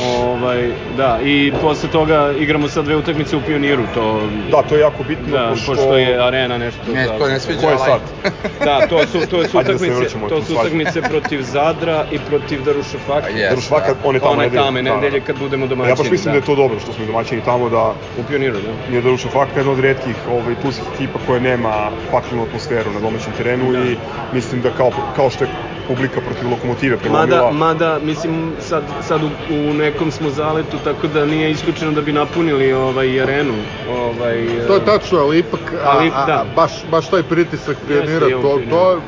Ovaj, 0.00 0.70
da, 0.96 1.18
i 1.24 1.52
posle 1.60 1.88
toga 1.88 2.32
igramo 2.38 2.68
sad 2.68 2.84
dve 2.84 2.96
utakmice 2.96 3.36
u 3.36 3.40
Pioniru, 3.40 3.82
to... 3.94 4.28
Da, 4.50 4.62
to 4.62 4.74
je 4.74 4.80
jako 4.80 5.02
bitno, 5.02 5.26
Da, 5.32 5.48
pošto... 5.50 5.72
pošto 5.72 5.96
je 5.96 6.18
arena 6.22 6.58
nešto... 6.58 6.80
Ne, 6.94 7.06
da, 7.06 7.18
to 7.18 7.28
ne 7.28 7.40
sviđa. 7.40 7.60
Ko 7.60 7.66
je 7.66 7.76
ali- 7.80 7.84
sad? 7.84 8.00
Da, 8.64 8.86
to 8.86 9.06
su, 9.06 9.26
to 9.26 9.48
su 9.48 9.58
Ajde 9.58 9.68
da 9.68 9.74
utakmice, 9.74 9.94
vraćamo 9.94 10.28
to 10.28 10.40
tu 10.40 10.46
su 10.46 10.54
utakmice 10.54 11.02
protiv 11.02 11.42
Zadra 11.42 12.04
i 12.10 12.18
protiv 12.18 12.64
Darušafaka. 12.64 13.28
Yes, 13.28 13.48
Darušvaka, 13.48 13.94
da. 13.94 14.08
on 14.08 14.14
je 14.14 14.20
tamo 14.20 14.32
One 14.32 14.42
nedelje. 14.42 14.62
Da, 14.62 14.70
da. 14.70 14.94
nedelje 14.96 15.20
kad 15.20 15.38
budemo 15.38 15.66
domaćini. 15.66 15.92
Ja 15.92 16.02
baš 16.02 16.10
mislim 16.10 16.32
da. 16.32 16.38
je 16.38 16.44
to 16.44 16.54
dobro 16.54 16.80
što 16.80 16.92
smo 16.92 17.06
domaćini 17.06 17.42
tamo, 17.44 17.68
da 17.68 17.94
U 18.18 18.22
Pioniru, 18.28 18.56
da. 18.60 18.96
je 18.96 19.02
Darušafaka 19.02 19.50
jedna 19.56 19.72
od 19.72 19.80
redkih 19.80 20.16
ovaj, 20.30 20.54
tuzih 20.62 20.82
ekipa 20.94 21.18
koja 21.26 21.40
nema 21.40 21.72
paklenu 22.10 22.42
atmosferu 22.42 22.90
na 22.92 23.00
domaćem 23.00 23.32
terenu 23.36 23.72
Da. 23.72 23.78
i 23.78 23.96
mislim 24.32 24.62
da 24.62 24.70
kao, 24.70 24.90
kao 25.16 25.30
što 25.30 25.44
je 25.44 25.50
publika 25.92 26.20
protiv 26.20 26.48
lokomotive 26.48 26.96
prelomila, 26.96 27.26
Mada, 27.42 27.50
mada, 27.52 27.98
mislim, 28.00 28.34
sad, 28.60 28.82
sad 29.00 29.20
u, 29.22 29.28
u 29.50 29.74
nekom 29.74 30.10
smo 30.10 30.30
zaletu, 30.30 30.78
tako 30.78 31.06
da 31.08 31.26
nije 31.26 31.50
isključeno 31.50 31.92
da 31.92 32.02
bi 32.02 32.12
napunili 32.12 32.72
ovaj, 32.72 33.20
arenu. 33.20 33.54
Ovaj, 33.88 34.46
To 34.66 34.74
je 34.74 34.84
tačno, 34.84 35.18
ali 35.18 35.38
ipak, 35.38 35.60
a, 35.74 35.88
Ali, 35.88 36.10
a, 36.14 36.26
da. 36.26 36.34
a, 36.34 36.44
baš, 36.56 36.84
baš 36.86 37.08
taj 37.08 37.22
pritisak 37.22 37.76
pionira, 37.86 38.26
on 38.26 38.42
to, 38.42 38.58
to 38.70 39.02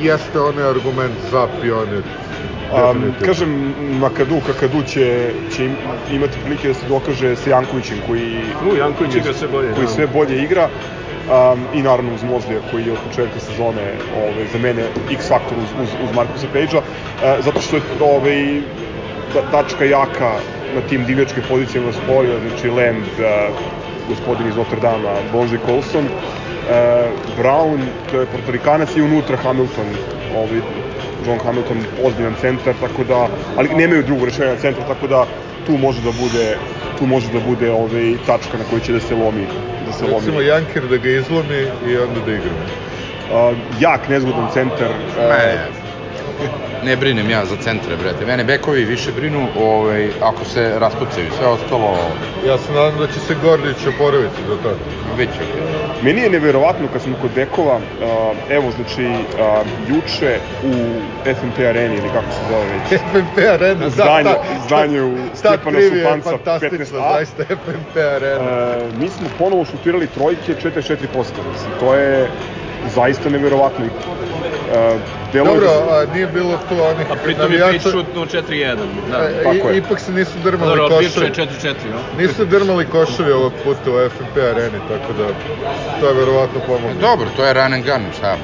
jeste 0.00 0.40
onaj 0.40 0.64
argument 0.64 1.14
za 1.30 1.46
pionir. 1.60 2.02
Um, 2.64 2.80
definitivno. 2.94 3.26
kažem, 3.26 3.50
Makadu, 4.00 4.40
Kakadu 4.40 4.82
će, 4.82 5.06
će 5.50 5.64
im- 5.64 5.76
imati 6.10 6.38
prilike 6.38 6.68
da 6.68 6.74
se 6.74 6.86
dokaže 6.88 7.36
sa 7.36 7.50
Jankovićem 7.50 7.98
koji, 8.06 8.40
U, 8.64 8.76
Janković 8.76 9.14
igra 9.14 9.32
sve 9.32 9.48
bolje, 9.48 9.74
koji 9.74 9.86
da. 9.86 9.92
sve 9.92 10.06
bolje 10.06 10.42
igra 10.42 10.68
um, 11.24 11.66
i 11.74 11.82
naravno 11.82 12.14
uz 12.14 12.22
Mozlija 12.22 12.60
koji 12.70 12.86
je 12.86 12.92
od 12.92 12.98
početka 13.08 13.40
sezone 13.40 13.86
ovaj, 14.16 14.46
za 14.52 14.58
mene 14.58 14.82
X 15.10 15.28
faktor 15.28 15.58
uz, 15.58 15.70
uz, 15.82 15.88
uz 16.04 16.16
Markusa 16.16 16.46
Pejđa 16.52 16.78
uh, 16.78 17.44
zato 17.44 17.60
što 17.60 17.76
je 17.76 17.82
ovaj, 18.00 18.60
tačka 19.50 19.84
jaka 19.84 20.32
na 20.74 20.80
tim 20.88 21.04
divljačkim 21.04 21.42
pozicijama 21.48 21.92
s 21.92 22.00
polja, 22.06 22.34
znači 22.48 22.68
Lamb, 22.68 23.04
uh, 23.18 23.24
gospodin 24.08 24.48
iz 24.48 24.56
Notre 24.56 24.80
Dama, 24.80 25.14
Bonzi 25.32 25.58
Colson, 25.66 26.04
uh, 26.04 26.10
Brown, 27.38 27.78
to 28.10 28.20
je 28.20 28.26
Portorikanac 28.26 28.96
i 28.96 29.02
unutra 29.02 29.36
Hamilton, 29.36 29.86
ovaj, 30.36 30.60
John 31.26 31.38
Hamilton, 31.38 31.78
ozbiljan 32.04 32.34
centar, 32.40 32.74
tako 32.80 33.04
da, 33.04 33.28
ali 33.56 33.68
nemaju 33.68 34.02
drugo 34.02 34.24
rešenje 34.24 34.48
na 34.48 34.56
centru, 34.56 34.82
tako 34.88 35.06
da 35.06 35.26
tu 35.66 35.76
može 35.78 36.00
da 36.00 36.12
bude 36.12 36.56
tu 36.98 37.06
može 37.06 37.32
da 37.32 37.40
bude 37.40 37.70
ovaj 37.72 38.16
tačka 38.26 38.58
na 38.58 38.64
kojoj 38.64 38.80
će 38.80 38.92
da 38.92 39.00
se 39.00 39.14
lomi 39.14 39.46
da 39.86 39.92
se 39.92 40.04
lomi. 40.04 40.16
Recimo 40.16 40.40
Jankir 40.40 40.88
da 40.88 40.96
ga 40.96 41.08
izlomi 41.10 41.60
i 41.88 41.96
onda 41.96 42.20
da 42.26 42.32
igramo. 42.32 42.64
Uh, 43.30 43.56
jak, 43.80 44.08
nezgodan 44.08 44.48
centar. 44.52 44.90
Uh, 44.90 45.28
Ne, 45.28 45.58
ne 46.84 46.96
brinem 46.96 47.30
ja 47.30 47.44
za 47.44 47.56
centre, 47.56 47.96
brate. 47.96 48.26
Mene 48.26 48.44
bekovi 48.44 48.84
više 48.84 49.12
brinu 49.12 49.48
ovaj, 49.56 50.08
ako 50.20 50.44
se 50.44 50.78
raspucaju. 50.78 51.26
Sve 51.38 51.46
ostalo 51.46 51.96
Ja 52.46 52.58
se 52.58 52.72
nadam 52.72 52.98
da 52.98 53.06
će 53.06 53.20
se 53.20 53.34
Gordić 53.34 53.86
oporaviti 53.86 54.42
do 54.48 54.56
tada. 54.56 54.76
već 55.16 55.28
je. 55.28 55.46
Meni 56.02 56.20
je 56.20 56.30
neverovatno 56.30 56.88
kad 56.92 57.02
smo 57.02 57.16
kod 57.22 57.30
bekova, 57.34 57.76
uh, 57.76 57.82
evo 58.50 58.70
znači 58.70 59.04
uh, 59.04 59.16
juče 59.88 60.38
u 60.62 60.72
FNP 61.24 61.58
areni 61.58 61.96
ili 61.96 62.08
kako 62.08 62.30
se 62.30 62.40
zove 62.50 62.64
već, 62.66 63.00
FNP 63.10 63.38
Arena, 63.48 63.90
Zdanje- 63.90 64.24
da, 64.24 64.34
ta, 64.34 64.66
zdanje 64.66 65.02
u 65.02 65.12
je 65.12 65.88
Supanca, 65.98 66.30
fantastična, 66.30 66.78
15A. 66.98 67.12
zaista 67.14 67.42
FNP 67.44 67.96
Arena. 68.16 68.40
uh, 68.40 69.00
mi 69.00 69.08
smo 69.08 69.26
ponovo 69.38 69.64
šutirali 69.64 70.06
trojke 70.06 70.54
44%, 70.54 71.06
mislim, 71.52 71.72
to 71.80 71.94
je 71.94 72.28
zaista 72.94 73.28
neverovatno. 73.30 73.84
Uh, 73.84 75.00
deluje 75.34 75.50
Dobro, 75.50 75.66
da- 75.68 75.94
a 75.96 76.14
nije 76.14 76.26
bilo 76.28 76.58
tu 76.68 76.74
onih 76.84 77.06
A 77.10 77.16
pritom 77.16 77.52
je 77.52 77.58
navijača. 77.58 77.72
Pitt 77.74 77.92
šutnuo 77.92 78.26
4-1. 78.26 78.76
Da. 79.10 79.18
E, 79.20 79.42
Tako 79.44 79.68
je. 79.68 79.74
i, 79.74 79.78
ipak 79.78 80.00
se 80.00 80.12
nisu 80.12 80.32
drmali 80.38 80.70
Dobro, 80.70 80.88
koševi. 80.88 81.26
je 81.26 81.32
4-4, 81.32 81.74
no? 81.86 82.00
Nisu 82.18 82.44
drmali 82.46 82.84
koševi 82.86 83.32
ovog 83.32 83.52
puta 83.64 83.90
u 83.92 84.08
FNP 84.08 84.36
areni, 84.42 84.78
tako 84.88 85.12
da 85.12 85.26
to 86.00 86.08
je 86.08 86.14
verovatno 86.14 86.60
pomoglo. 86.60 87.00
Dobro, 87.00 87.26
to 87.36 87.44
je 87.44 87.52
run 87.54 87.72
and 87.72 87.84
gun, 87.84 88.02
šta? 88.18 88.36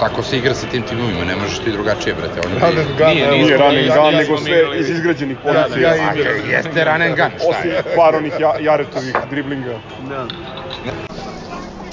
Tako 0.00 0.22
se 0.22 0.38
igra 0.38 0.54
sa 0.54 0.66
tim 0.66 0.82
timovima, 0.82 1.24
ne 1.24 1.36
možeš 1.36 1.58
ti 1.58 1.72
drugačije, 1.72 2.14
brate. 2.14 2.40
Oni 2.40 2.54
Run 2.56 2.78
and 2.78 2.98
gun, 2.98 3.06
Nije, 3.08 3.30
nije 3.30 3.44
Nije 3.44 3.56
run 3.56 3.66
and 3.68 3.86
ja- 3.86 3.96
gun, 3.96 4.12
ja- 4.12 4.18
nego 4.18 4.38
sve 4.38 4.58
iz 4.76 4.90
izgrađenih 4.90 5.36
Ja, 5.36 5.42
pozicija. 5.44 5.94
ja 5.94 6.02
A, 6.02 6.12
igram. 6.12 6.50
jeste 6.50 6.84
run 6.84 7.02
and 7.02 7.16
gun, 7.16 7.30
šta 7.38 7.48
Osim 7.50 7.70
je? 7.70 7.82
par 7.96 8.14
onih 8.14 8.32
ja, 8.40 8.52
Jaretovih 8.60 9.14
driblinga. 9.30 9.74
Da. 10.00 10.26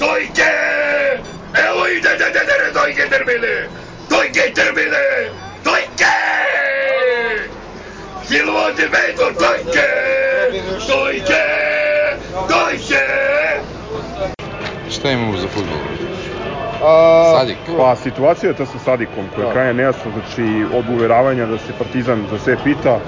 Dojke! 0.00 0.50
Evo 1.60 1.80
ide, 1.88 2.08
ide, 2.10 2.26
ide, 2.26 2.40
ide, 2.44 2.55
Sadik. 17.46 17.76
Pa 17.78 17.96
situacija 17.96 18.50
je 18.50 18.56
ta 18.56 18.66
sa 18.66 18.78
Sadikom 18.78 19.24
koja 19.34 19.42
je 19.42 19.46
Da. 19.46 19.52
krajnje 19.52 19.74
nejasna, 19.74 20.10
znači 20.12 20.46
od 20.74 20.84
uveravanja 20.90 21.46
da 21.46 21.58
se 21.58 21.72
Partizan 21.78 22.24
za 22.30 22.38
sve 22.38 22.56
pita 22.64 22.98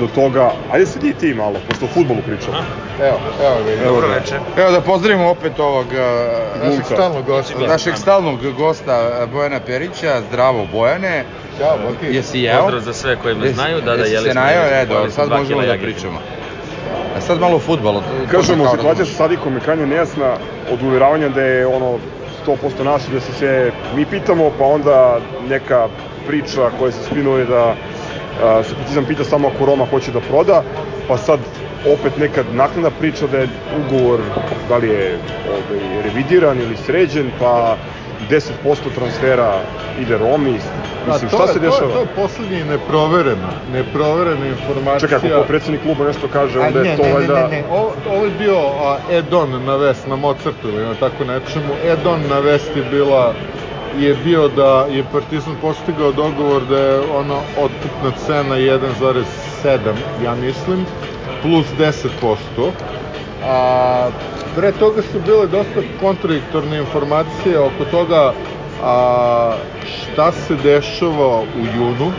do 0.00 0.06
toga, 0.06 0.50
ajde 0.72 0.86
se 0.86 0.98
i 1.02 1.12
ti 1.12 1.34
malo, 1.34 1.54
pošto 1.68 1.84
o 1.84 1.88
futbolu 1.88 2.20
pričamo. 2.22 2.56
Evo, 3.00 3.18
evo 3.44 3.56
ga. 3.64 3.84
Evo 3.84 4.00
ga. 4.00 4.62
Evo 4.62 4.70
da 4.70 4.80
pozdravimo 4.80 5.28
opet 5.28 5.58
ovog 5.58 5.86
uh, 5.86 6.64
Našeg 6.64 6.84
stalnog 6.84 7.24
gosta. 7.26 7.58
našeg 7.58 7.96
stalnog 7.96 8.52
gosta 8.52 8.94
uh, 9.22 9.30
Bojana 9.30 9.60
Perića. 9.60 10.20
Zdravo 10.28 10.66
Bojane. 10.72 11.24
Ćao, 11.58 11.78
Boki. 11.78 12.14
Jesi 12.16 12.40
jeo? 12.40 12.62
Pozdrav 12.62 12.80
za 12.80 12.92
sve 12.92 13.16
koji 13.16 13.34
me 13.34 13.46
Jesi- 13.46 13.54
znaju, 13.54 13.80
da, 13.80 13.96
da, 13.96 14.04
jeli 14.04 14.26
se 14.26 14.32
smo, 14.32 14.40
najeo, 14.40 14.62
jeli 14.62 14.86
smo, 14.86 14.94
e, 14.94 14.96
dobro, 14.96 15.10
sad 15.10 15.28
možemo 15.30 15.62
da 15.62 15.74
pričamo. 15.74 16.18
A 17.16 17.20
sad 17.20 17.40
malo 17.40 17.56
o 17.56 17.60
futbolu. 17.60 18.02
Kažemo, 18.30 18.68
situacija 18.70 19.06
sa 19.06 19.12
Sadikom 19.12 19.54
je 19.54 19.60
krajnje 19.60 19.86
nejasna 19.86 20.32
od 20.72 20.82
uveravanja 20.82 21.28
da 21.28 21.42
je 21.42 21.66
ono 21.66 21.98
100% 22.48 22.84
naš 22.84 23.02
i 23.08 23.12
da 23.12 23.20
se 23.20 23.32
sve 23.32 23.72
mi 23.96 24.06
pitamo, 24.06 24.50
pa 24.58 24.64
onda 24.64 25.20
neka 25.48 25.88
priča 26.26 26.70
koja 26.78 26.92
se 26.92 27.04
spinuje 27.04 27.44
da 27.44 27.74
a, 28.42 28.62
se 28.62 28.74
Partizan 28.74 29.04
pita 29.04 29.24
samo 29.24 29.48
ako 29.48 29.66
Roma 29.66 29.86
hoće 29.86 30.12
da 30.12 30.20
proda, 30.20 30.62
pa 31.08 31.16
sad 31.16 31.40
opet 31.92 32.18
neka 32.18 32.44
naknadna 32.52 32.90
priča 32.90 33.26
da 33.26 33.38
je 33.38 33.48
ugovor 33.78 34.20
da 34.68 34.76
li 34.76 34.88
je 34.88 35.18
ovaj, 35.48 36.02
revidiran 36.02 36.60
ili 36.60 36.76
sređen, 36.76 37.30
pa 37.40 37.76
10% 38.30 38.40
transfera 38.94 39.60
ide 40.00 40.18
Romi. 40.18 40.58
Mislim, 41.02 41.28
šta 41.28 41.42
je- 41.42 41.48
se 41.48 41.54
to 41.54 41.58
je- 41.58 41.70
dešava? 41.70 41.92
To 41.92 42.00
je 42.00 42.06
poslednje 42.06 42.64
neprovereno, 42.64 43.48
neproverena 43.64 44.46
informacija. 44.46 45.08
Čekaj, 45.08 45.32
ako 45.32 45.44
predsjednik 45.44 45.82
kluba 45.82 46.04
nešto 46.04 46.28
kaže, 46.28 46.58
onda 46.58 46.82
ne, 46.82 46.88
je 46.88 46.96
to 46.96 47.02
ne, 47.02 47.12
valjda... 47.12 47.34
ne, 47.34 47.42
ne, 47.42 47.48
ne, 47.48 47.64
ovo, 47.70 47.92
ovo 48.06 48.24
je 48.24 48.30
bio 48.30 48.56
a, 48.58 48.98
add-on 49.10 49.64
na 49.64 49.76
vest, 49.76 50.06
na 50.06 50.16
Mozartu 50.16 50.68
ili 50.68 50.82
na 50.82 50.94
tako 50.94 51.24
nečemu. 51.24 51.72
Add-on 51.84 52.20
na 52.22 52.38
vest 52.38 52.76
je 52.76 52.82
bila 52.82 53.34
je 53.94 54.14
bio 54.14 54.48
da 54.48 54.86
je 54.90 55.04
Partizan 55.04 55.56
postigao 55.56 56.12
dogovor 56.12 56.62
da 56.62 56.78
je 56.78 57.00
ono 57.00 57.34
otkupna 57.56 58.10
cena 58.16 58.54
1,7, 58.56 59.78
ja 60.20 60.34
mislim, 60.34 60.86
plus 61.42 61.66
10%. 61.78 62.70
A, 63.42 64.10
pre 64.54 64.72
toga 64.72 65.02
su 65.02 65.20
bile 65.20 65.46
dosta 65.46 65.80
kontradiktorne 66.00 66.78
informacije 66.78 67.58
oko 67.60 67.84
toga 67.84 68.32
a, 68.82 69.54
šta 69.84 70.32
se 70.32 70.56
dešava 70.62 71.38
u 71.40 71.44
junu, 71.76 72.12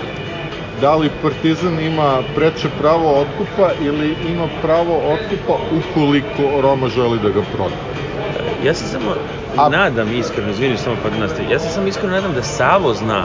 da 0.82 0.96
li 0.96 1.10
Partizan 1.22 1.80
ima 1.80 2.24
preče 2.36 2.70
pravo 2.80 3.20
otkupa 3.22 3.72
ili 3.82 4.16
ima 4.28 4.48
pravo 4.62 4.98
otkupa 4.98 5.54
ukoliko 5.80 6.62
Roma 6.62 6.88
želi 6.88 7.20
da 7.20 7.30
ga 7.30 7.42
proda. 7.56 7.76
Ja 8.66 8.74
se 8.74 8.86
samo 8.86 9.12
A- 9.58 9.70
nadam 9.70 10.14
iskreno, 10.14 10.50
izvini 10.50 10.78
samo 10.78 10.96
pa 11.04 11.10
da 11.10 11.18
nastavi. 11.18 11.52
Ja 11.52 11.60
se 11.60 11.70
samo 11.70 11.88
iskreno 11.88 12.14
nadam 12.14 12.34
da 12.34 12.44
Savo 12.44 12.94
zna 12.94 13.24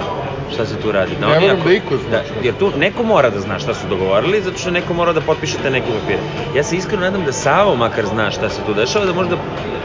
šta 0.49 0.67
se 0.67 0.77
tu 0.77 0.93
radi. 0.93 1.17
Da 1.17 1.29
Ne 1.31 1.51
ako- 1.51 1.65
da 1.65 1.73
iko 1.73 1.97
zna 1.99 2.11
da, 2.11 2.23
jer 2.39 2.55
tu 2.55 2.73
neko 2.73 3.03
mora 3.05 3.31
da 3.31 3.41
zna 3.41 3.59
šta 3.59 3.75
su 3.75 3.87
dogovorili, 3.87 4.43
zato 4.43 4.59
što 4.59 4.71
neko 4.71 4.95
mora 4.95 5.13
da 5.13 5.21
potpiše 5.21 5.59
te 5.59 5.71
neke 5.71 5.93
papire. 5.93 6.23
Ja 6.53 6.63
se 6.63 6.77
iskreno 6.77 7.03
nadam 7.03 7.25
da 7.25 7.33
Savo 7.35 7.77
makar 7.77 8.07
zna 8.07 8.31
šta 8.31 8.49
se 8.49 8.63
tu 8.63 8.75
dešava, 8.75 9.07
da 9.07 9.13
možda 9.13 9.37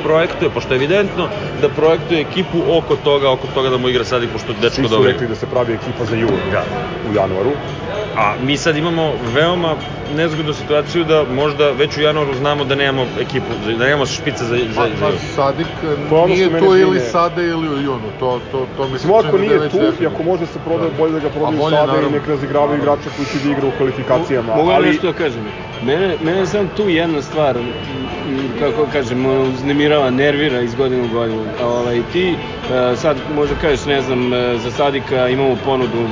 projektuje, 0.03 0.49
pošto 0.49 0.73
je 0.73 0.77
evidentno 0.77 1.27
da 1.55 1.69
projektuje 1.69 2.21
ekipu 2.21 2.63
oko 2.67 2.95
toga, 2.97 3.31
oko 3.31 3.47
toga 3.47 3.69
da 3.69 3.77
mu 3.77 3.89
igra 3.89 4.03
sad 4.03 4.23
i 4.23 4.27
pošto 4.27 4.53
Svi 4.53 4.61
dečko 4.61 4.83
su 4.83 4.87
dobro. 4.89 5.11
rekli 5.11 5.27
da 5.27 5.35
se 5.35 5.45
pravi 5.45 5.73
ekipa 5.73 6.05
za 6.05 6.15
jul 6.15 6.37
Da. 6.51 6.63
u 7.05 7.13
januaru. 7.13 7.51
A 8.17 8.33
mi 8.45 8.57
sad 8.57 8.77
imamo 8.77 9.11
veoma 9.33 9.75
nezgodnu 10.15 10.53
situaciju 10.53 11.03
da 11.03 11.23
možda 11.35 11.71
već 11.71 11.97
u 11.97 12.01
januaru 12.01 12.33
znamo 12.35 12.63
da 12.63 12.75
nemamo 12.75 13.07
ekipu, 13.19 13.45
da 13.77 13.85
nemamo 13.85 14.05
špica 14.05 14.43
za, 14.45 14.57
za, 14.57 14.63
Pa, 14.75 14.87
za, 14.87 14.91
pa 14.99 15.11
Sadik 15.35 15.67
To 16.09 16.15
je 16.15 16.21
ono 16.23 16.35
što 16.35 16.45
nije 16.45 16.59
tu 16.59 16.75
ili 16.75 16.99
sada 16.99 17.41
ili 17.41 17.69
u 17.69 17.81
junu, 17.81 18.09
to, 18.19 18.39
to, 18.51 18.67
to 18.77 18.87
mi 18.87 18.99
se 18.99 19.07
čini 19.07 19.21
da 19.31 19.37
je 19.37 19.41
nije 19.41 19.57
već 19.59 19.71
tu 19.71 19.77
i 19.77 19.79
definitivno. 19.81 20.11
ako 20.15 20.23
može 20.23 20.45
se 20.45 20.59
prodaje, 20.65 20.89
Da. 20.89 20.97
bolje 20.97 21.13
da 21.13 21.19
ga 21.19 21.29
prodaju 21.29 21.57
bolje, 21.57 21.75
sada 21.75 21.83
i 21.83 21.87
naravno. 21.87 22.09
nek 22.17 22.27
razigravaju 22.27 22.77
igrača 22.77 23.09
koji 23.15 23.25
će 23.25 23.37
da 23.45 23.51
igra 23.51 23.67
u 23.67 23.71
kvalifikacijama. 23.77 24.55
Mogu 24.55 24.69
ali... 24.69 24.87
nešto 24.87 25.07
da 25.07 25.13
kažem? 25.13 25.43
Mene, 25.85 26.15
mene 26.23 26.45
sam 26.45 26.67
tu 26.77 26.89
jedna 26.89 27.21
stvar, 27.21 27.55
kako 28.59 28.85
kažem, 28.91 29.25
uznemirava, 29.25 30.09
nervira 30.09 30.61
iz 30.61 30.75
godine 30.75 31.03
u 31.03 31.07
godinu. 31.13 31.43
A, 31.61 31.65
Ovaj, 31.67 32.01
ti 32.13 32.29
e, 32.31 32.95
sad 32.95 33.17
možda 33.35 33.55
kažeš, 33.55 33.85
ne 33.85 34.01
znam, 34.01 34.33
e, 34.33 34.57
za 34.57 34.71
Sadika 34.71 35.29
imamo 35.29 35.55
ponudu, 35.65 36.07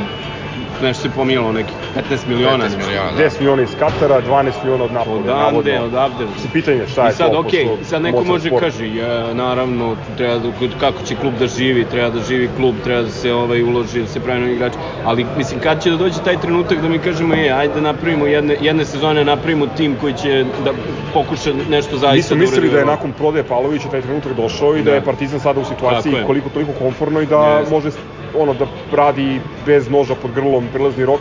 nešto 0.82 1.02
se 1.02 1.10
pomijelo, 1.10 1.52
nekih 1.52 1.74
15 2.12 2.28
miliona. 2.28 2.66
15 2.66 2.78
miliona, 2.78 3.12
da. 3.12 3.24
10 3.24 3.40
miliona 3.40 3.62
iz 3.62 3.76
Katara, 3.76 4.22
12 4.22 4.52
miliona 4.64 4.84
od 4.84 4.92
Napoli. 4.92 5.20
Odande, 5.20 5.42
navodno. 5.72 5.86
odavde. 5.86 6.26
Mislim, 6.26 6.52
pitanje 6.52 6.78
je 6.78 6.88
šta 6.88 7.04
je 7.04 7.10
I 7.10 7.14
sad, 7.14 7.32
to, 7.32 7.40
okej, 7.40 7.66
pošto 7.66 7.86
sad 7.86 8.02
neko 8.02 8.24
može 8.24 8.48
sport. 8.48 8.64
kaže, 8.64 8.96
ja, 8.96 9.34
naravno, 9.34 9.96
treba 10.18 10.36
da, 10.36 10.50
kako 10.80 11.04
će 11.04 11.16
klub 11.16 11.34
da 11.40 11.48
živi, 11.48 11.86
treba 11.86 12.10
da 12.10 12.20
živi 12.22 12.50
klub, 12.58 12.76
treba 12.84 13.02
da 13.02 13.10
se 13.10 13.34
ovaj 13.34 13.64
uloži, 13.64 14.02
da 14.02 14.08
se 14.08 14.20
pravi 14.20 14.40
novi 14.40 14.54
igrač, 14.54 14.74
ali 15.06 15.26
mislim 15.38 15.60
kad 15.60 15.84
će 15.84 15.90
da 15.90 15.98
dođe 15.98 16.20
taj 16.20 16.38
trenutak 16.38 16.82
da 16.82 16.90
mi 16.90 17.00
kažemo, 17.00 17.34
je, 17.36 17.52
ajde 17.52 17.74
da 17.74 17.82
napravimo 17.82 18.26
jedne, 18.26 18.58
jedne 18.62 18.86
sezone, 18.86 19.26
napravimo 19.26 19.68
tim 19.68 19.96
koji 19.96 20.14
će 20.14 20.46
da 20.66 20.72
pokuša 21.14 21.50
nešto 21.70 21.98
zaista 21.98 22.16
Mi 22.16 22.22
smo 22.24 22.36
da 22.36 22.42
mislili 22.42 22.60
uradi 22.60 22.72
da 22.72 22.78
je 22.78 22.84
ovo. 22.84 22.92
nakon 22.92 23.12
prodaje 23.12 23.44
Pavlovića 23.44 23.90
taj 23.90 24.02
trenutak 24.02 24.34
došao 24.34 24.76
i 24.76 24.82
da, 24.82 24.90
Da. 24.90 24.96
je 24.96 25.02
Partizan 25.02 25.40
sada 25.40 25.60
u 25.60 25.66
situaciji 25.66 26.14
koliko 26.28 26.50
toliko 26.50 26.72
konforno 26.72 27.22
i 27.22 27.26
da 27.26 27.58
Jeste. 27.58 27.74
može 27.76 27.90
ono 28.36 28.54
da 28.54 28.66
radi 28.92 29.42
bez 29.66 29.90
noža 29.90 30.16
pod 30.16 30.32
grlom 30.32 30.68
prelazni 30.74 31.06
rok. 31.06 31.20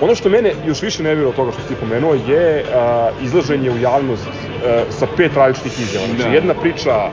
Ono 0.00 0.14
što 0.14 0.28
mene 0.28 0.54
još 0.66 0.82
više 0.82 1.02
nervira 1.02 1.28
od 1.28 1.34
toga 1.34 1.52
što 1.52 1.62
si 1.62 1.68
ti 1.68 1.74
pomenuo 1.80 2.14
je 2.14 2.64
a, 2.74 3.10
izlaženje 3.22 3.70
u 3.70 3.78
javnost 3.78 4.26
a, 4.26 4.82
sa 4.90 5.06
pet 5.16 5.36
različitih 5.36 5.80
izjava. 5.80 6.06
Znači, 6.06 6.22
Da. 6.22 6.34
jedna 6.34 6.54
priča 6.54 6.90
a, 6.90 7.10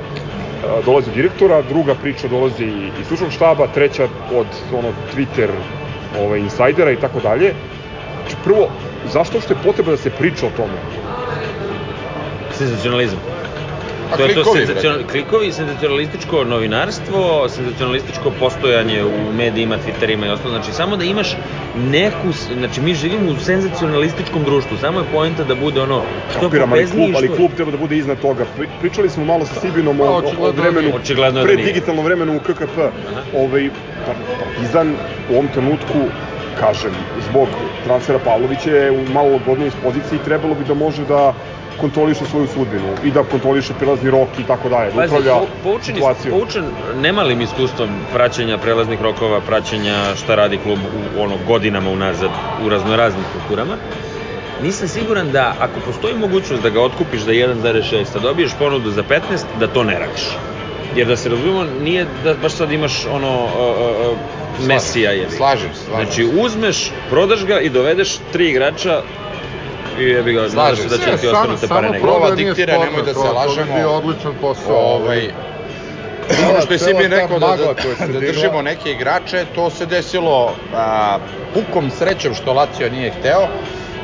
dolazi 0.85 1.09
od 1.09 1.15
direktora, 1.15 1.61
druga 1.61 1.95
priča 1.95 2.27
dolazi 2.27 2.65
iz 2.99 3.05
stručnog 3.05 3.31
štaba, 3.31 3.67
treća 3.67 4.07
od 4.33 4.47
ono 4.73 4.89
Twitter 5.15 5.49
ovaj, 6.19 6.39
insajdera 6.39 6.91
i 6.91 6.95
tako 6.95 7.19
dalje. 7.19 7.53
Znači, 8.21 8.35
prvo, 8.43 8.67
zašto 9.13 9.37
uopšte 9.37 9.53
je 9.53 9.63
potreba 9.63 9.91
da 9.91 9.97
se 9.97 10.09
priča 10.09 10.45
o 10.45 10.57
tome? 10.57 10.77
senzacionalizam. 12.51 13.34
A 14.05 14.17
to 14.17 14.23
je 14.23 14.29
to 14.29 14.33
klikovi, 14.35 14.57
senzacional, 14.57 14.99
klikovi, 15.03 15.51
senzacionalističko 15.51 16.43
novinarstvo, 16.45 17.21
senzacionalističko 17.49 18.31
postojanje 18.31 19.03
u 19.03 19.31
medijima, 19.31 19.77
Twitterima 19.77 20.25
i 20.25 20.29
ostalo. 20.29 20.49
Znači, 20.51 20.71
samo 20.71 20.97
da 20.97 21.03
imaš 21.03 21.37
neku, 21.75 22.31
znači 22.53 22.81
mi 22.81 22.93
živimo 22.93 23.31
u 23.31 23.35
senzacionalističkom 23.37 24.43
društvu, 24.43 24.77
samo 24.77 24.99
je 24.99 25.05
poenta 25.05 25.43
da 25.43 25.55
bude 25.55 25.81
ono 25.81 26.01
što 26.29 26.39
Kapiram, 26.39 26.73
ali 26.73 26.85
klub, 26.87 27.09
ali 27.15 27.27
što- 27.27 27.35
klub 27.35 27.51
treba 27.51 27.71
da 27.71 27.77
bude 27.77 27.97
iznad 27.97 28.19
toga. 28.19 28.45
Pri- 28.57 28.67
Pričali 28.79 29.09
smo 29.09 29.25
malo 29.25 29.45
sa 29.45 29.59
Sibinom 29.59 29.99
o, 30.01 30.03
o, 30.39 30.51
vremenu. 30.51 30.95
Očigledno 30.95 31.39
da 31.39 31.45
pre 31.45 31.55
digitalno 31.55 32.01
vremenu 32.01 32.35
u 32.35 32.41
KKP. 32.41 32.77
Ovaj, 33.35 33.69
Pa- 34.05 34.13
Partizan 34.39 34.95
u 35.29 35.33
ovom 35.33 35.47
trenutku 35.47 35.99
kažem, 36.59 36.91
zbog 37.21 37.47
transfera 37.83 38.19
Pavlovića 38.19 38.69
je 38.71 38.91
u 38.91 39.05
malo 39.05 39.29
lagodnijoj 39.29 39.71
poziciji 39.83 40.15
i 40.15 40.25
trebalo 40.25 40.55
bi 40.55 40.63
da 40.63 40.73
može 40.73 41.05
da 41.05 41.33
kontroliše 41.81 42.25
svoju 42.25 42.47
sudbinu 42.47 42.93
i 43.03 43.11
da 43.11 43.23
kontroliše 43.23 43.73
prelazni 43.79 44.11
rok 44.11 44.29
i 44.39 44.43
tako 44.43 44.69
dalje, 44.69 44.91
da 44.91 45.05
upravlja 45.05 45.31
pou- 45.33 45.47
poučen, 45.63 45.95
situacijom. 45.95 46.39
poučen 46.39 46.63
nemalim 47.01 47.41
iskustvom 47.41 47.89
praćenja 48.13 48.57
prelaznih 48.57 49.01
rokova, 49.01 49.41
praćenja 49.41 50.15
šta 50.15 50.35
radi 50.35 50.57
klub 50.57 50.79
u 50.79 51.21
ono 51.21 51.37
godinama 51.47 51.89
unazad 51.89 52.29
u 52.65 52.69
raznoraznim 52.69 53.23
strukturama, 53.29 53.77
nisam 54.63 54.87
siguran 54.87 55.31
da 55.31 55.55
ako 55.59 55.79
postoji 55.85 56.15
mogućnost 56.15 56.63
da 56.63 56.69
ga 56.69 56.81
otkupiš 56.81 57.21
za 57.21 57.31
1,6, 57.31 58.05
a 58.15 58.19
dobiješ 58.19 58.51
ponudu 58.59 58.91
za 58.91 59.03
15, 59.03 59.19
da 59.59 59.67
to 59.67 59.83
ne 59.83 59.99
radiš. 59.99 60.37
Jer 60.95 61.07
da 61.07 61.15
se 61.15 61.29
razumemo, 61.29 61.65
nije 61.83 62.05
da 62.23 62.33
baš 62.33 62.53
sad 62.53 62.71
imaš 62.71 63.05
ono 63.05 63.43
uh, 63.43 64.11
uh, 64.11 64.67
Mesija 64.67 65.11
je. 65.11 65.29
Slažem 65.29 65.69
se, 65.73 65.85
slažem 65.85 66.05
Znači 66.05 66.29
uzmeš, 66.39 66.91
prodaš 67.09 67.45
ga 67.45 67.59
i 67.59 67.69
dovedeš 67.69 68.17
tri 68.31 68.49
igrača 68.49 69.01
i 69.97 70.03
jebi 70.03 70.33
ga, 70.33 70.47
znaš 70.47 70.79
da 70.79 70.97
će 70.97 71.11
ti 71.11 71.27
samo 71.27 71.57
pare 71.69 71.89
negde. 71.89 71.99
prodaja 71.99 72.17
Ova 72.17 72.35
nije 72.35 72.45
diktira, 72.47 72.77
nemoj 72.79 73.01
da 73.01 73.07
se 73.07 73.13
to- 73.13 73.23
To 73.23 73.33
lažemo. 73.33 73.65
bi 73.65 73.73
bio 73.73 73.91
odličan 73.91 74.35
posao. 74.35 74.75
Ovaj, 74.75 75.29
ono 76.41 76.61
što 76.61 76.73
je 76.73 76.79
ta 76.79 76.85
rekao 77.09 77.39
da, 77.39 77.47
da, 77.47 78.07
da 78.07 78.19
držimo 78.21 78.61
neke 78.61 78.91
igrače, 78.91 79.45
to 79.45 79.69
se 79.69 79.85
desilo 79.85 80.53
a, 80.73 81.19
pukom 81.53 81.91
srećom 81.91 82.33
što 82.33 82.53
Lazio 82.53 82.89
nije 82.89 83.11
hteo. 83.11 83.47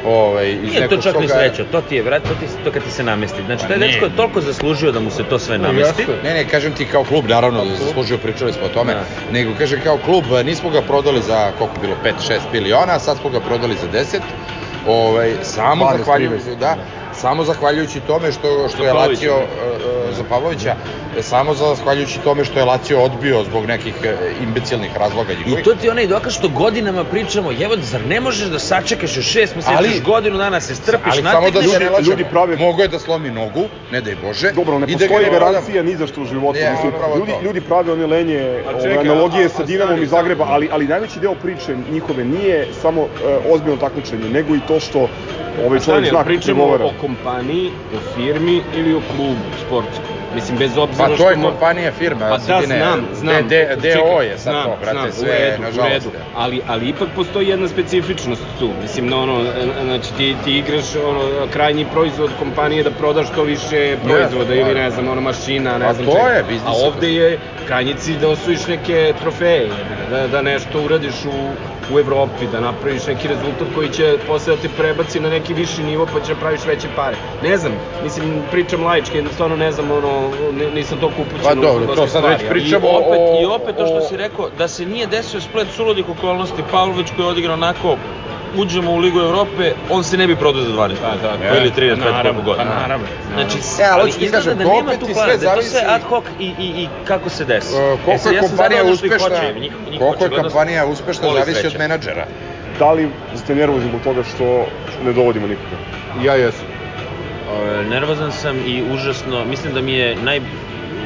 Ovaj, 0.04 0.52
iz 0.52 0.62
Nije 0.62 0.74
to 0.76 0.82
nekog 0.82 1.04
čak 1.04 1.16
ni 1.16 1.28
sreća, 1.28 1.66
to 1.66 1.82
ti 1.82 1.96
je 1.96 2.02
vrat, 2.02 2.24
to, 2.24 2.36
ti, 2.36 2.64
to 2.64 2.72
kad 2.72 2.84
ti 2.84 2.92
se 2.92 3.04
namesti. 3.04 3.44
Znači, 3.44 3.62
Pa 3.62 3.68
taj 3.68 3.78
nije. 3.78 3.92
dečko 3.92 4.06
je 4.06 4.16
toliko 4.16 4.42
zaslužio 4.42 4.92
da 4.92 5.00
mu 5.00 5.12
se 5.12 5.24
to 5.24 5.40
sve 5.40 5.58
namesti. 5.58 6.06
Ne, 6.24 6.34
ne, 6.34 6.46
kažem 6.46 6.74
ti 6.74 6.86
kao 6.86 7.04
klub, 7.04 7.26
naravno, 7.28 7.66
da 7.66 7.72
je 7.72 7.78
zaslužio, 7.78 8.18
pričali 8.18 8.54
smo 8.54 8.66
o 8.66 8.70
tome, 8.70 8.94
Da. 8.94 9.04
nego 9.30 9.54
kažem 9.56 9.82
kao 9.82 9.98
klub, 9.98 10.26
nismo 10.46 10.70
ga 10.70 10.82
prodali 10.82 11.22
za 11.22 11.52
koliko 11.52 11.76
bilo, 11.82 11.96
5-6 11.96 12.14
miliona, 12.52 13.00
sad 13.00 13.18
smo 13.18 13.30
ga 13.30 13.40
prodali 13.40 13.76
za 13.76 13.88
10, 13.90 14.20
ovaj, 14.88 15.36
samo 15.44 15.86
12, 15.86 15.98
zahvaljujući, 15.98 16.46
13. 16.46 16.56
da, 16.56 16.76
samo 17.22 17.44
zahvaljujući 17.44 18.00
tome 18.02 18.32
što, 18.32 18.70
što 18.70 18.84
je. 18.84 18.94
Lazio, 18.94 19.34
e, 19.34 19.44
e, 20.10 20.14
za 20.14 20.24
Pavlovića, 20.24 20.76
samo 21.22 21.54
zahvaljujući 21.54 22.20
tome 22.20 22.46
što 22.46 22.60
je 22.60 22.66
Lazio 22.66 23.02
odbio 23.02 23.44
zbog 23.44 23.66
nekih 23.66 23.94
e, 24.04 24.14
imbecilnih 24.40 24.92
razloga 24.96 25.34
I 25.34 25.38
njihovih. 25.38 25.64
to 25.64 25.76
ti 25.76 25.90
onaj 25.90 26.08
dokaz 26.08 26.34
što 26.34 26.50
godinama 26.50 27.04
pričamo, 27.06 27.52
jevo, 27.54 27.76
zar 27.78 28.02
ne 28.04 28.22
možeš 28.22 28.48
da 28.48 28.60
sačekaš 28.60 29.18
još 29.18 29.26
šest 29.28 29.56
meseci, 29.56 29.76
Ali- 29.78 29.90
još 29.90 30.02
godinu 30.04 30.38
dana 30.38 30.60
se 30.62 30.76
strpiš, 30.76 31.14
ali 31.14 31.24
samo 31.24 31.52
da 31.52 31.62
se 31.64 31.80
ne 31.80 31.90
lažemo, 31.90 32.12
ljudi 32.12 32.26
prave- 32.26 32.58
mogo 32.58 32.82
je 32.82 32.88
da 32.88 33.00
slomi 33.00 33.30
nogu, 33.32 33.64
ne 33.92 34.02
daj 34.02 34.16
Bože. 34.18 34.52
Dobro, 34.52 34.80
ne 34.80 34.86
i 34.86 34.92
da 34.92 34.98
postoji 35.00 35.26
ga- 35.26 35.32
garancija 35.32 35.84
ni 35.84 35.96
za 35.96 36.08
što 36.08 36.22
u 36.22 36.26
životu. 36.26 36.60
Je, 36.60 36.72
Mislim, 36.72 36.92
ljudi, 37.18 37.32
to. 37.32 37.42
ljudi 37.44 37.62
prave 37.62 37.92
one 37.94 38.06
lenje, 38.08 38.42
ove, 38.66 38.82
čekaj, 38.84 39.00
analogije 39.00 39.46
a- 39.46 39.50
sa 39.50 39.64
Dinamom 39.64 40.04
iz 40.04 40.10
Zagreba, 40.10 40.46
ali, 40.48 40.70
ali 40.72 40.86
najveći 40.86 41.20
deo 41.20 41.36
priče 41.36 41.76
njihove 41.90 42.26
nije 42.26 42.68
samo 42.74 43.02
e, 43.02 43.08
ozbiljno 43.46 43.78
takmičenje, 43.78 44.30
nego 44.30 44.56
i 44.56 44.62
to 44.62 44.80
što 44.80 45.10
ovaj 45.56 45.80
čovjek 45.80 46.04
zna 46.04 46.18
kako 46.18 46.24
se 46.24 46.28
pričamo 46.28 46.66
govara. 46.66 46.86
o 46.86 46.92
kompaniji, 46.92 47.72
o 47.90 48.00
firmi 48.02 48.66
ili 48.70 48.94
o 48.94 49.02
klubu 49.02 49.52
sportskom. 49.56 50.16
Mislim, 50.30 50.58
bez 50.58 50.78
obzira 50.78 51.08
Pa 51.08 51.16
što... 51.16 51.24
to 51.24 51.30
je 51.30 51.38
mo- 51.38 51.42
kompanija 51.44 51.92
firma, 51.92 52.20
Pa 52.22 52.38
da, 52.38 52.40
Sibine, 52.40 52.78
znam, 52.78 53.08
znam. 53.12 53.48
D- 53.48 53.68
D- 53.68 53.76
DO 53.76 53.82
Čekaj, 53.84 54.28
je 54.28 54.38
sad 54.38 54.54
znam, 54.54 54.64
to, 54.66 54.78
brate, 54.78 54.92
znam, 54.94 55.12
sve, 55.12 55.30
u 55.30 55.32
redu, 55.32 55.62
nažalost. 55.62 56.06
U 56.06 56.10
redu. 56.10 56.24
Ali, 56.34 56.62
ali 56.66 56.88
ipak 56.88 57.10
postoji 57.10 57.48
jedna 57.48 57.68
specifičnost 57.68 58.60
tu. 58.60 58.74
Mislim, 58.74 59.08
no, 59.08 59.20
ono, 59.20 59.44
znači 59.84 60.14
ti, 60.14 60.36
ti 60.44 60.52
igraš 60.54 60.96
ono, 60.98 61.22
krajnji 61.48 61.86
proizvod 61.86 62.32
kompanije 62.34 62.84
da 62.84 62.92
prodaš 62.92 63.28
što 63.28 63.44
više 63.44 63.98
proizvoda 64.00 64.56
ili 64.56 64.74
ne 64.74 64.90
znam, 64.92 65.08
ono 65.08 65.22
mašina, 65.22 65.78
ne 65.78 65.86
A 65.86 65.94
znam 65.94 66.06
to 66.06 66.12
čega. 66.14 66.28
je, 66.28 66.44
biznis 66.44 66.64
A 66.66 66.88
ovde 66.88 67.08
je 67.10 67.38
krajnji 67.66 67.94
cilj 67.96 68.18
da 68.18 68.30
osvojiš 68.30 68.68
neke 68.68 69.14
trofeje, 69.14 69.70
da, 70.06 70.28
da 70.28 70.42
nešto 70.42 70.82
uradiš 70.82 71.26
u, 71.26 71.56
u 71.92 72.00
Evropi, 72.00 72.48
da 72.48 72.60
napraviš 72.60 73.08
neki 73.08 73.28
rezultat 73.28 73.68
koji 73.76 73.90
će 73.90 74.18
posle 74.28 74.56
da 74.56 74.62
te 74.62 74.70
prebaci 74.70 75.20
na 75.20 75.30
neki 75.30 75.54
viši 75.54 75.84
nivo 75.84 76.08
pa 76.14 76.20
će 76.20 76.36
praviš 76.36 76.66
veće 76.66 76.88
pare. 76.96 77.18
Ne 77.42 77.58
znam, 77.58 77.72
mislim, 78.04 78.44
pričam 78.52 78.84
laički, 78.84 79.24
stvarno 79.34 79.56
ne 79.56 79.72
znam, 79.72 79.92
ono, 79.92 80.32
nisam 80.72 81.00
toliko 81.00 81.22
upućen 81.22 81.44
Pa 81.44 81.52
u 81.52 81.62
dobro, 81.62 81.96
to 81.96 82.08
sad 82.08 82.24
već 82.26 82.50
pričamo 82.50 82.88
I 82.88 82.92
opet, 82.92 83.20
o- 83.20 83.42
I 83.42 83.46
opet 83.46 83.76
to 83.76 83.86
što 83.86 83.96
o- 83.96 84.02
si 84.02 84.18
rekao, 84.18 84.50
da 84.50 84.68
se 84.68 84.86
nije 84.86 85.08
desio 85.08 85.42
splet 85.42 85.68
suludih 85.70 86.10
okolnosti, 86.10 86.64
Pavlović 86.64 87.08
koji 87.16 87.26
je 87.26 87.30
odigrao 87.30 87.54
onako, 87.54 87.98
uđemo 88.58 88.92
u 88.92 88.98
Ligu 88.98 89.20
Evrope, 89.20 89.72
on 89.90 90.04
se 90.04 90.18
ne 90.18 90.28
bi 90.28 90.36
prodao 90.36 90.62
za 90.62 90.70
12 90.70 90.76
Pa, 91.02 91.12
tako. 91.12 91.38
miliona. 91.38 91.58
ili 91.58 91.72
35 91.72 92.00
Pa, 92.00 92.12
naravno, 92.12 92.24
koliko 92.24 92.42
god. 92.44 92.58
pa, 92.58 92.64
naravno. 92.66 93.06
Znači, 93.34 93.58
E, 93.80 93.86
ali 93.92 94.12
ti 94.12 94.26
izgleda 94.26 94.54
da 94.54 94.64
nema 94.66 94.92
tu 94.92 95.06
sve 95.06 95.38
da 95.38 95.56
to 95.56 95.62
sve 95.62 95.82
ad 95.88 96.02
hoc 96.02 96.24
i, 96.40 96.46
i, 96.60 96.84
i 96.84 96.88
kako 97.06 97.30
se 97.30 97.46
desi. 97.46 97.76
E, 97.76 97.98
koliko 98.06 98.30
je 98.30 98.36
ja 98.36 98.42
kompanija 98.42 98.84
uspešna, 98.84 99.30
koliko 100.00 100.24
je 100.26 100.42
kompanija 100.42 100.86
uspešna 100.86 101.34
zavisi 101.34 101.68
od 101.68 101.76
menadžera. 101.78 102.26
Da 102.80 102.92
li 102.92 103.10
ste 103.36 103.56
nervozni 103.56 103.90
zbog 103.90 104.02
toga 104.02 104.24
što 104.26 104.66
ne 105.06 105.14
dovodimo 105.14 105.48
nikoga? 105.48 105.76
Ja 106.24 106.36
jesam. 106.36 106.66
E, 106.66 107.84
Nervozan 107.84 108.32
sam 108.32 108.58
i 108.58 108.84
užasno, 108.94 109.46
mislim 109.46 109.74
da 109.74 109.82
mi 109.82 109.94
je 109.94 110.16
naj 110.16 110.42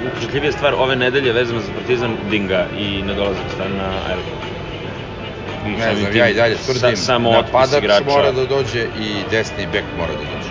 upečatljivija 0.08 0.52
stvar 0.52 0.74
ove 0.78 0.96
nedelje 0.96 1.34
vezana 1.34 1.60
za 1.60 1.72
Partizan 1.74 2.16
Dinga 2.30 2.66
i 2.80 3.02
nedolazak 3.02 3.44
stan 3.56 3.72
na 3.78 3.90
aerodrom. 4.08 4.55
Ne 5.68 5.96
znam, 5.96 6.12
tim 6.12 6.16
ja 6.16 6.30
i 6.30 6.34
dalje 6.34 6.56
sa- 6.56 6.64
tvrdim, 6.64 6.98
samo 6.98 7.30
otpis 7.30 7.46
napadač 7.46 7.78
igrača. 7.78 8.04
mora 8.06 8.32
da 8.32 8.46
dođe 8.46 8.88
i 8.96 9.24
desni 9.24 9.68
bek 9.68 9.86
mora 9.94 10.14
da 10.14 10.26
dođe. 10.26 10.50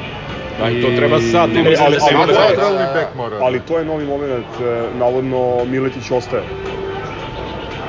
Pa 0.58 0.70
i 0.70 0.82
to 0.82 0.90
treba 0.90 1.20
sad, 1.22 1.50
ne 1.50 1.60
I- 1.60 1.62
mislim 1.62 1.86
ali- 1.86 1.96
da 1.96 2.04
ali- 2.04 2.16
može. 2.16 3.36
ali-. 3.36 3.42
Ali 3.42 3.60
to 3.60 3.78
je 3.78 3.84
novi 3.84 4.06
moment, 4.06 4.46
e, 4.60 4.64
navodno 4.92 5.38
Miletić 5.64 6.10
ostaje. 6.10 6.42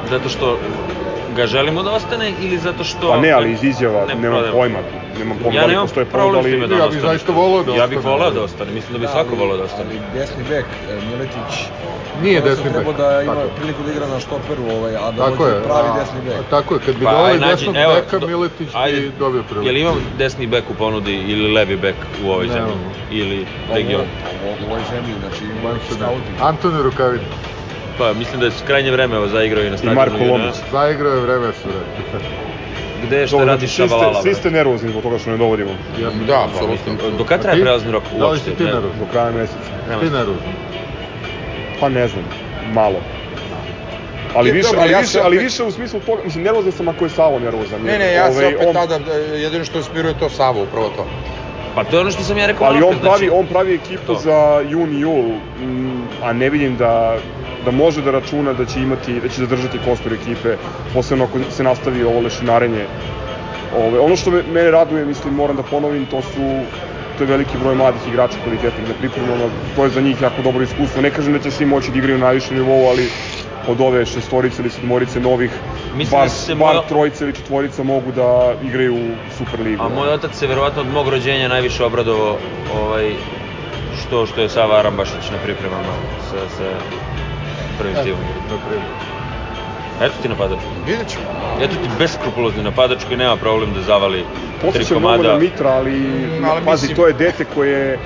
Zato 0.04 0.30
što 0.30 0.60
ga 1.28 1.48
želimo 1.48 1.84
da 1.84 1.92
ostane 1.92 2.32
ili 2.32 2.58
zato 2.58 2.84
što... 2.84 3.10
Pa 3.10 3.18
ne, 3.18 3.32
ali 3.32 3.52
iz 3.52 3.64
izjava, 3.64 4.06
ne 4.06 4.16
nemam 4.16 4.44
pojma, 4.52 4.80
nemam 5.16 5.38
pojma 5.38 5.56
Ja 5.56 5.62
da 5.62 5.68
li 5.68 5.76
postoje 5.78 6.06
time 6.06 6.24
ali... 6.24 6.32
da 6.60 6.76
on 6.76 6.82
Ja 6.82 6.88
bih 6.88 6.98
ostane. 6.98 7.02
zaista 7.02 7.32
voleo 7.34 7.64
da 7.64 7.72
Ja 7.74 7.88
bih 7.88 7.98
ostane. 7.98 8.12
voleo 8.12 8.32
da 8.32 8.42
ostane, 8.42 8.72
mislim 8.72 8.94
da 8.94 9.00
bi 9.00 9.08
svako 9.08 9.36
voleo 9.36 9.58
da 9.58 9.64
ostane. 9.64 9.90
Ali 9.90 10.02
desni 10.14 10.44
bek, 10.44 10.66
e, 10.66 11.02
Miletić, 11.02 11.52
Nije 12.22 12.42
prosto 12.42 12.56
desni 12.56 12.70
bek. 12.70 12.84
Treba 12.84 12.94
da 12.94 13.22
ima 13.22 13.36
Tako. 13.36 13.50
priliku 13.50 13.84
da 13.84 13.92
igra 13.92 14.08
na 14.08 14.20
štoperu, 14.20 14.64
ovaj, 14.68 14.96
a 14.98 15.12
da 15.12 15.26
Tako 15.26 15.48
je. 15.48 15.64
pravi 15.64 15.90
a- 15.90 15.96
desni 15.96 16.20
bek. 16.22 16.36
Tako 16.50 16.74
je, 16.74 16.80
kad 16.80 16.96
bi 16.96 17.06
Pa, 17.06 17.12
doveli 17.12 17.30
aj, 17.30 17.40
nađi, 17.40 17.52
desnog 17.56 17.76
evo, 17.78 17.94
beka, 17.96 18.20
do- 18.20 18.28
Miletić 18.28 18.70
ajde, 18.76 19.00
bi 19.00 19.12
dobio 19.20 19.44
priliku. 19.44 19.66
Jel 19.66 19.78
imam 19.78 19.96
desni 20.18 20.48
bek 20.48 20.70
u 20.70 20.76
ponudi 20.76 21.14
ili 21.14 21.54
levi 21.54 21.78
bek 21.78 21.96
u 22.20 22.30
ovoj 22.30 22.48
Nemamo. 22.48 22.68
zemlji? 22.68 22.86
Ili 23.22 23.40
Ovo- 23.64 23.76
regionu? 23.76 24.04
ovo- 24.44 24.58
U 24.62 24.66
ovoj 24.66 24.82
zemlji, 24.84 25.14
znači 25.20 25.44
da. 25.90 25.96
scouting. 25.96 26.38
Antone 26.42 26.84
Rukavica. 26.84 27.26
Pa 27.98 28.14
mislim 28.14 28.40
da 28.40 28.46
je 28.46 28.52
krajnje 28.64 28.92
vreme 28.92 29.18
ovo 29.18 29.28
zaigrao 29.28 29.64
i 29.64 29.70
na 29.70 29.78
stadionu. 29.78 29.96
Marko 29.96 30.18
JNA. 30.18 30.32
Lomić. 30.32 30.56
Zaigrao 30.72 31.12
je 31.12 31.22
vreme 31.22 31.54
su 31.54 31.68
rekli. 31.70 32.20
Gde 33.06 33.18
je 33.18 33.28
šta 33.28 33.34
Dobro, 33.34 33.48
radi 33.48 33.60
znači, 33.60 33.74
svi 33.74 33.88
ste, 33.88 33.90
Šabalala? 33.90 34.22
svi 34.22 34.34
ste 34.34 34.52
nervozni 34.52 34.90
zbog 34.90 35.04
toga 35.04 35.18
što 35.18 35.30
ne 35.30 35.38
dovodimo 35.38 35.72
Da, 36.28 36.44
apsolutno. 36.46 36.94
Do 37.12 37.24
kada 37.24 37.42
traje 37.44 37.62
prelazni 37.62 37.92
rok 37.92 38.04
uopšte? 38.04 38.20
Da 38.20 38.28
li 38.28 38.40
si 38.40 38.52
ti 38.54 38.64
Ne- 38.64 38.72
nervozan? 38.72 39.00
do 39.00 39.06
kraja 39.06 39.32
meseca. 39.32 39.60
nema 39.90 40.02
Ti 40.02 40.08
šta. 40.08 40.18
nervozan. 40.18 40.52
Pa 41.80 41.90
ne 41.90 42.08
znam, 42.08 42.24
malo. 42.66 43.02
Ali 44.34 44.52
više, 44.52 44.64
dobro, 44.64 44.82
ali, 44.82 44.92
ja 44.92 45.00
više, 45.00 45.12
se 45.12 45.22
ali 45.22 45.38
opet- 45.38 45.44
više 45.44 45.64
u 45.64 45.72
smislu 45.72 46.00
toga, 46.02 46.22
mislim, 46.24 46.44
nervozan 46.44 46.72
sam 46.72 46.88
ako 46.88 47.06
je 47.06 47.10
Savo 47.10 47.40
nervozan. 47.40 47.82
Ne, 47.82 48.00
ne, 48.00 48.14
ja 48.14 48.26
se 48.26 48.32
Ovaj, 48.34 48.56
opet 48.56 48.68
on- 48.68 48.74
nadam, 48.74 49.04
da 49.04 49.14
jedino 49.14 49.66
što 49.66 49.78
inspiruje 49.78 50.14
to 50.14 50.30
Savo, 50.30 50.64
upravo 50.64 50.90
to. 50.90 51.06
Pa 51.76 51.84
to 51.84 51.96
je 51.96 52.02
ono 52.02 52.12
što 52.12 52.24
sam 52.24 52.38
ja 52.38 52.48
rekao 52.48 52.68
Ali 52.68 52.84
on 52.84 52.90
pravi, 52.92 53.18
znači- 53.18 53.30
on 53.32 53.46
pravi 53.48 53.76
ekipu 53.76 54.06
To. 54.06 54.16
za 54.16 54.38
jun 54.62 54.92
i 54.92 55.00
jul, 55.00 55.24
mm, 55.60 55.92
a 56.22 56.34
ne 56.34 56.50
vidim 56.50 56.78
da, 56.78 57.18
da 57.66 57.72
može 57.74 58.02
da 58.02 58.12
računa 58.12 58.54
da 58.54 58.66
će 58.66 58.82
imati, 58.82 59.20
da 59.20 59.30
će 59.30 59.42
zadržati 59.42 59.80
kostur 59.80 60.14
ekipe, 60.14 60.56
posebno 60.94 61.26
ako 61.26 61.40
se 61.50 61.64
nastavi 61.64 62.04
ovo 62.04 62.20
lešinarenje. 62.22 62.86
Ove, 63.76 64.00
ono 64.00 64.16
što 64.16 64.32
me, 64.32 64.44
mene 64.50 64.72
raduje, 64.72 65.06
mislim, 65.06 65.34
moram 65.34 65.56
da 65.56 65.64
ponovim, 65.64 66.06
to 66.06 66.22
su 66.24 66.50
to 67.18 67.24
je 67.24 67.28
veliki 67.28 67.58
broj 67.58 67.76
mladih 67.76 68.08
igrača 68.08 68.38
kvalitetnih 68.44 68.88
na 68.88 68.94
pripremama, 68.94 69.46
to 69.76 69.84
je 69.84 69.90
za 69.90 70.02
njih 70.02 70.22
jako 70.22 70.42
dobro 70.42 70.64
iskustvo. 70.64 71.02
Ne 71.02 71.10
kažem 71.10 71.34
da 71.34 71.40
će 71.40 71.52
svi 71.52 71.66
moći 71.66 71.92
da 71.92 71.98
igraju 71.98 72.18
na 72.18 72.26
najvišem 72.26 72.58
nivou, 72.58 72.88
ali 72.88 73.06
od 73.68 73.82
ove 73.82 74.06
šestorice 74.06 74.62
ili 74.62 74.70
sedmorice 74.70 75.20
novih, 75.20 75.52
Mislim 75.94 76.20
bar, 76.20 76.28
da 76.28 76.30
se 76.30 76.56
bar 76.56 76.76
moja- 76.76 76.88
trojica 76.88 77.24
ili 77.24 77.34
četvorica 77.34 77.84
mogu 77.84 78.12
da 78.12 78.28
igraju 78.64 78.96
u 78.96 79.06
Superligu. 79.38 79.84
A 79.84 79.90
moj 79.90 80.10
otac 80.10 80.36
se 80.36 80.48
verovatno 80.48 80.82
od 80.82 80.88
mog 80.90 81.10
rođenja 81.10 81.48
najviše 81.48 81.84
obradovao 81.84 82.38
ovaj, 82.76 83.16
što, 83.98 84.26
što 84.26 84.42
je 84.42 84.50
Sava 84.50 84.80
Arambašić 84.80 85.30
na 85.32 85.38
pripremama 85.38 85.94
sa, 86.22 86.50
sa 86.50 86.78
prvim 87.78 87.96
timom. 88.04 88.20
Eto 89.98 90.14
ti 90.22 90.28
napadač. 90.30 90.60
Vidjet 90.86 91.08
ćemo. 91.08 91.24
Eto 91.62 91.74
ti 91.74 91.90
beskrupulozni 92.00 92.64
napadač 92.64 93.04
koji 93.04 93.18
nema 93.18 93.38
problem 93.38 93.74
da 93.74 93.82
zavali 93.82 94.20
tri 94.20 94.28
Posjećam 94.64 94.98
mnogo 94.98 95.14
komada. 95.14 95.34
na 95.34 95.40
Mitra, 95.40 95.70
ali, 95.70 95.92
Mm, 95.92 96.46
ali 96.46 96.62
pazi, 96.62 96.82
mislim- 96.84 96.96
to 96.96 97.08
je 97.08 97.14
dete 97.14 97.46
koje, 97.46 98.00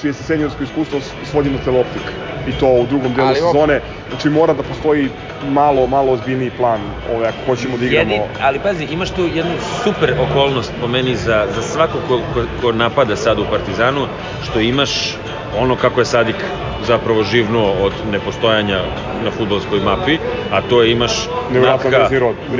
čije 0.00 0.12
se 0.12 0.24
seniorsko 0.24 0.62
iskustvo 0.62 1.00
svodi 1.24 1.50
na 1.50 1.58
teloptik. 1.58 2.02
I 2.48 2.52
to 2.52 2.66
u 2.68 2.86
drugom 2.86 3.14
delu 3.14 3.28
Ali 3.28 3.36
sezone. 3.36 3.80
Znači 4.10 4.28
mora 4.30 4.52
da 4.52 4.62
postoji 4.62 5.08
malo, 5.44 5.86
malo 5.86 6.12
ozbiljniji 6.12 6.50
plan 6.50 6.80
ove, 7.14 7.26
ako 7.26 7.38
hoćemo 7.46 7.76
da 7.76 7.84
igramo. 7.84 8.12
Jedi, 8.12 8.22
ali 8.40 8.58
pazi, 8.58 8.84
imaš 8.84 9.10
tu 9.10 9.22
jednu 9.24 9.52
super 9.84 10.14
okolnost 10.20 10.72
po 10.80 10.88
meni 10.88 11.16
za, 11.16 11.46
za 11.54 11.62
svako 11.62 11.98
ko, 12.08 12.20
ko, 12.34 12.42
ko 12.60 12.72
napada 12.72 13.16
sad 13.16 13.38
u 13.38 13.46
Partizanu, 13.46 14.06
što 14.42 14.60
imaš 14.60 15.16
ono 15.56 15.76
kako 15.76 16.00
je 16.00 16.06
Sadik 16.06 16.36
zapravo 16.82 17.22
živnuo 17.22 17.72
od 17.82 17.92
nepostojanja 18.10 18.80
na 19.24 19.30
futbolskoj 19.30 19.80
mapi, 19.80 20.18
a 20.52 20.60
to 20.62 20.82
je 20.82 20.92
imaš 20.92 21.28
Natka. 21.50 22.08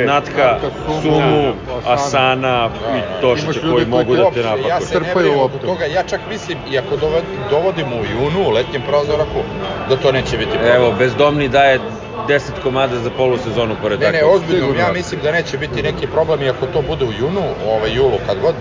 Natka, 0.07 0.59
Sumu, 1.03 1.53
Asana. 1.87 2.69
I 2.89 3.01
da. 3.01 3.21
Tošića 3.21 3.45
Imaš 3.45 3.57
koji 3.57 3.71
ljude 3.71 3.75
koji 3.75 3.87
mogu 3.89 4.13
da 4.13 4.21
te 4.21 4.23
Uopšte, 4.23 4.41
ja 4.41 4.51
napakuju. 4.51 4.87
se 4.87 5.01
ne 5.01 5.31
oko 5.31 5.41
loptu. 5.43 5.59
toga, 5.59 5.85
ja 5.87 6.03
čak 6.03 6.21
mislim, 6.29 6.59
i 6.71 6.79
ako 6.79 6.97
dovod- 6.97 7.23
dovodimo 7.51 7.97
u 7.97 8.05
junu, 8.07 8.49
u 8.49 8.51
letnjem 8.51 8.83
prozoraku, 8.83 9.41
da 9.89 9.97
to 9.97 10.13
neće 10.13 10.37
biti 10.37 10.51
problem. 10.51 10.75
Evo, 10.75 10.93
Bezdomni 10.93 11.49
daje 11.49 11.81
10 12.29 12.41
komada 12.63 12.97
za 12.99 13.11
polusezonu 13.11 13.75
pored 13.83 14.01
Ne, 14.01 14.13
ne, 14.13 14.25
ozbiljno, 14.25 14.75
ja 14.79 14.93
mislim 14.93 15.21
da 15.21 15.33
neće 15.33 15.59
biti 15.59 15.83
neki 15.83 16.07
problem 16.07 16.43
i 16.43 16.51
ako 16.51 16.67
to 16.67 16.83
bude 16.83 17.05
u 17.05 17.13
junu, 17.13 17.43
ovaj, 17.69 17.91
julu, 17.93 18.19
kad 18.27 18.39
god, 18.41 18.55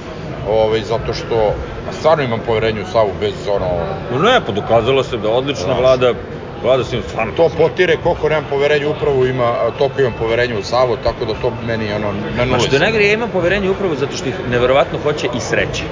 ovaj, 0.44 0.82
zato 0.82 1.14
što 1.14 1.54
stvarno 1.92 2.24
imam 2.24 2.40
poverenje 2.40 2.82
u 2.82 2.86
Savu 2.86 3.14
bez 3.14 3.34
ono, 3.48 3.68
No 4.12 4.20
ne, 4.20 4.42
pa 4.46 4.52
dokazalo 4.52 5.04
se 5.04 5.18
da 5.18 5.30
odlična 5.30 5.64
Znaš. 5.66 5.80
vlada, 5.80 6.14
vlada 6.60 6.84
se 6.84 6.96
im 6.96 7.04
stvarno 7.04 7.34
to 7.34 7.50
potire 7.50 7.98
koliko 7.98 8.30
nemam 8.30 8.46
poverenja 8.46 8.90
upravo 8.90 9.26
ima, 9.26 9.48
toliko 9.72 10.02
imam 10.02 10.14
poverenja 10.14 10.58
u 10.58 10.64
Savu, 10.64 10.98
tako 10.98 11.26
da 11.26 11.34
to 11.34 11.52
meni 11.62 11.94
ono, 11.94 12.12
na 12.14 12.20
Ma 12.38 12.46
nuli. 12.48 12.62
što 12.62 12.76
je 12.76 12.80
najgore, 12.80 13.06
ja 13.06 13.14
imam 13.14 13.30
poverenje 13.30 13.70
upravo 13.70 13.96
zato 13.96 14.18
što 14.18 14.30
ih 14.30 14.36
neverovatno 14.42 15.00
hoće 15.00 15.28
i 15.28 15.40
sreće. 15.40 15.84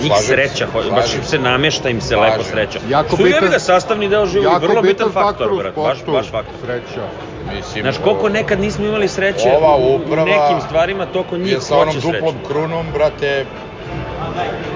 Se, 0.00 0.26
sreća, 0.26 0.66
ho- 0.66 0.90
baš 0.90 1.14
im 1.14 1.22
se. 1.22 1.38
namešta 1.38 1.88
im 1.88 2.00
se 2.00 2.06
Slažem. 2.08 2.30
lepo 2.30 2.44
sreća. 2.44 2.78
Jako 2.86 3.16
Što 3.16 3.26
je 3.26 3.32
bitan- 3.32 3.50
ga 3.50 3.58
sastavni 3.60 4.08
deo 4.08 4.26
života, 4.26 4.58
vrlo 4.58 4.82
bitan 4.82 5.08
bitan 5.08 5.12
faktor, 5.14 5.52
u 5.52 5.56
brate, 5.56 5.80
baš, 5.80 6.04
baš 6.06 6.30
faktor. 6.30 6.54
Sreća. 6.60 7.06
Mislim, 7.46 7.82
Znaš, 7.82 7.98
koliko 7.98 8.28
nekad 8.28 8.60
nismo 8.60 8.84
imali 8.84 9.08
sreće 9.08 9.48
Ova 9.50 9.76
u- 9.76 9.82
u 9.82 9.94
uprava 9.96 10.24
nekim 10.26 10.60
stvarima, 10.60 11.06
toliko 11.06 11.36
njih 11.36 11.52
je 11.52 11.60
sa 11.60 11.74
onom 11.74 11.86
hoće 11.86 12.00
sreće. 12.00 12.12
duplom 12.14 12.34
krunom, 12.42 12.86
brate, 12.88 13.46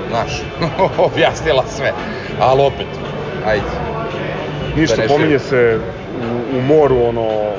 znaš, 0.09 0.43
objasnila 1.09 1.65
sve. 1.67 1.93
Ali 2.41 2.63
opet, 2.63 2.87
ajde. 3.47 3.65
Ništa, 4.77 4.97
Da 4.97 5.09
pominje 5.09 5.39
se 5.39 5.81
u, 6.17 6.59
u 6.59 6.63
moru 6.63 7.03
ono 7.03 7.53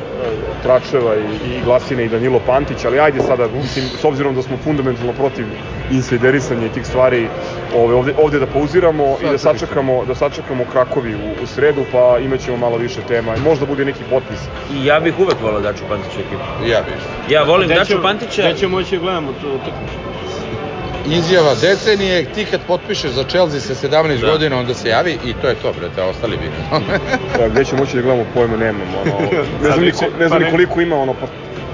Tračeva 0.63 1.15
i, 1.15 1.20
i 1.20 1.62
Glasine 1.65 2.06
i 2.06 2.10
Danilo 2.10 2.39
Pantić, 2.46 2.86
ali 2.86 3.00
ajde 3.00 3.22
sada, 3.22 3.48
mislim, 3.48 3.86
s 4.02 4.04
obzirom 4.04 4.36
da 4.36 4.41
smo 4.41 4.58
fundamentalno 4.58 5.13
protiv 5.13 5.46
insajderisanja 5.91 6.65
i 6.65 6.70
tih 6.70 6.86
stvari, 6.88 7.28
ove, 7.76 7.96
ovde, 7.96 8.13
ovde 8.17 8.39
da 8.39 8.46
pauziramo 8.46 9.17
i 9.24 9.26
da 9.32 9.38
sačekamo, 9.38 10.06
da 10.06 10.15
sačekamo 10.15 10.65
Krakovi 10.72 11.15
u, 11.15 11.43
u 11.43 11.46
sredu, 11.46 11.86
pa 11.91 12.20
imaćemo 12.20 12.58
malo 12.58 12.78
više 12.78 13.02
tema. 13.08 13.36
I 13.36 13.39
možda 13.39 13.65
bude 13.65 13.86
neki 13.86 14.04
potpis. 14.10 14.39
I 14.74 14.86
ja 14.86 15.00
bih 15.00 15.20
uvek 15.20 15.41
volao 15.41 15.62
Daču 15.62 15.84
Pantića 15.89 16.20
ekipu. 16.20 16.43
Ja 16.65 16.82
bih. 16.82 16.96
Ja 17.30 17.43
volim 17.43 17.70
Daču 17.70 18.02
Pantića. 18.02 18.41
Gde 18.41 18.60
ćemo 18.60 18.78
moći 18.78 18.96
da 18.96 19.02
gledamo 19.02 19.32
tu 19.41 19.48
utakmicu? 19.48 20.16
Izjava 21.10 21.56
decenije, 21.56 22.26
ti 22.26 22.46
kad 22.46 22.62
potpišeš 22.62 23.12
za 23.12 23.24
Chelsea 23.24 23.60
sa 23.60 23.88
17 23.88 23.89
Da. 24.17 24.32
godina, 24.32 24.58
onda 24.58 24.74
se 24.74 24.89
javi 24.89 25.17
i 25.26 25.34
to 25.34 25.48
je 25.48 25.56
to, 25.56 25.74
brate, 25.74 26.02
a 26.02 26.06
ostali 26.06 26.38
bi. 26.38 26.46
E, 27.39 27.50
gde 27.50 27.65
ćemo 27.65 27.82
moći 27.82 27.96
da 27.96 28.02
gledamo 28.02 28.26
pojma 28.34 28.58
nemam. 28.58 28.88
Ono, 28.96 29.20
ne 29.63 29.70
znam, 29.70 29.82
ni, 29.82 29.91
ko- 29.91 30.06
ne 30.20 30.28
znam 30.28 30.41
Pa 30.41 30.50
koliko 30.50 30.82
ima 30.82 30.96
ono 30.96 31.13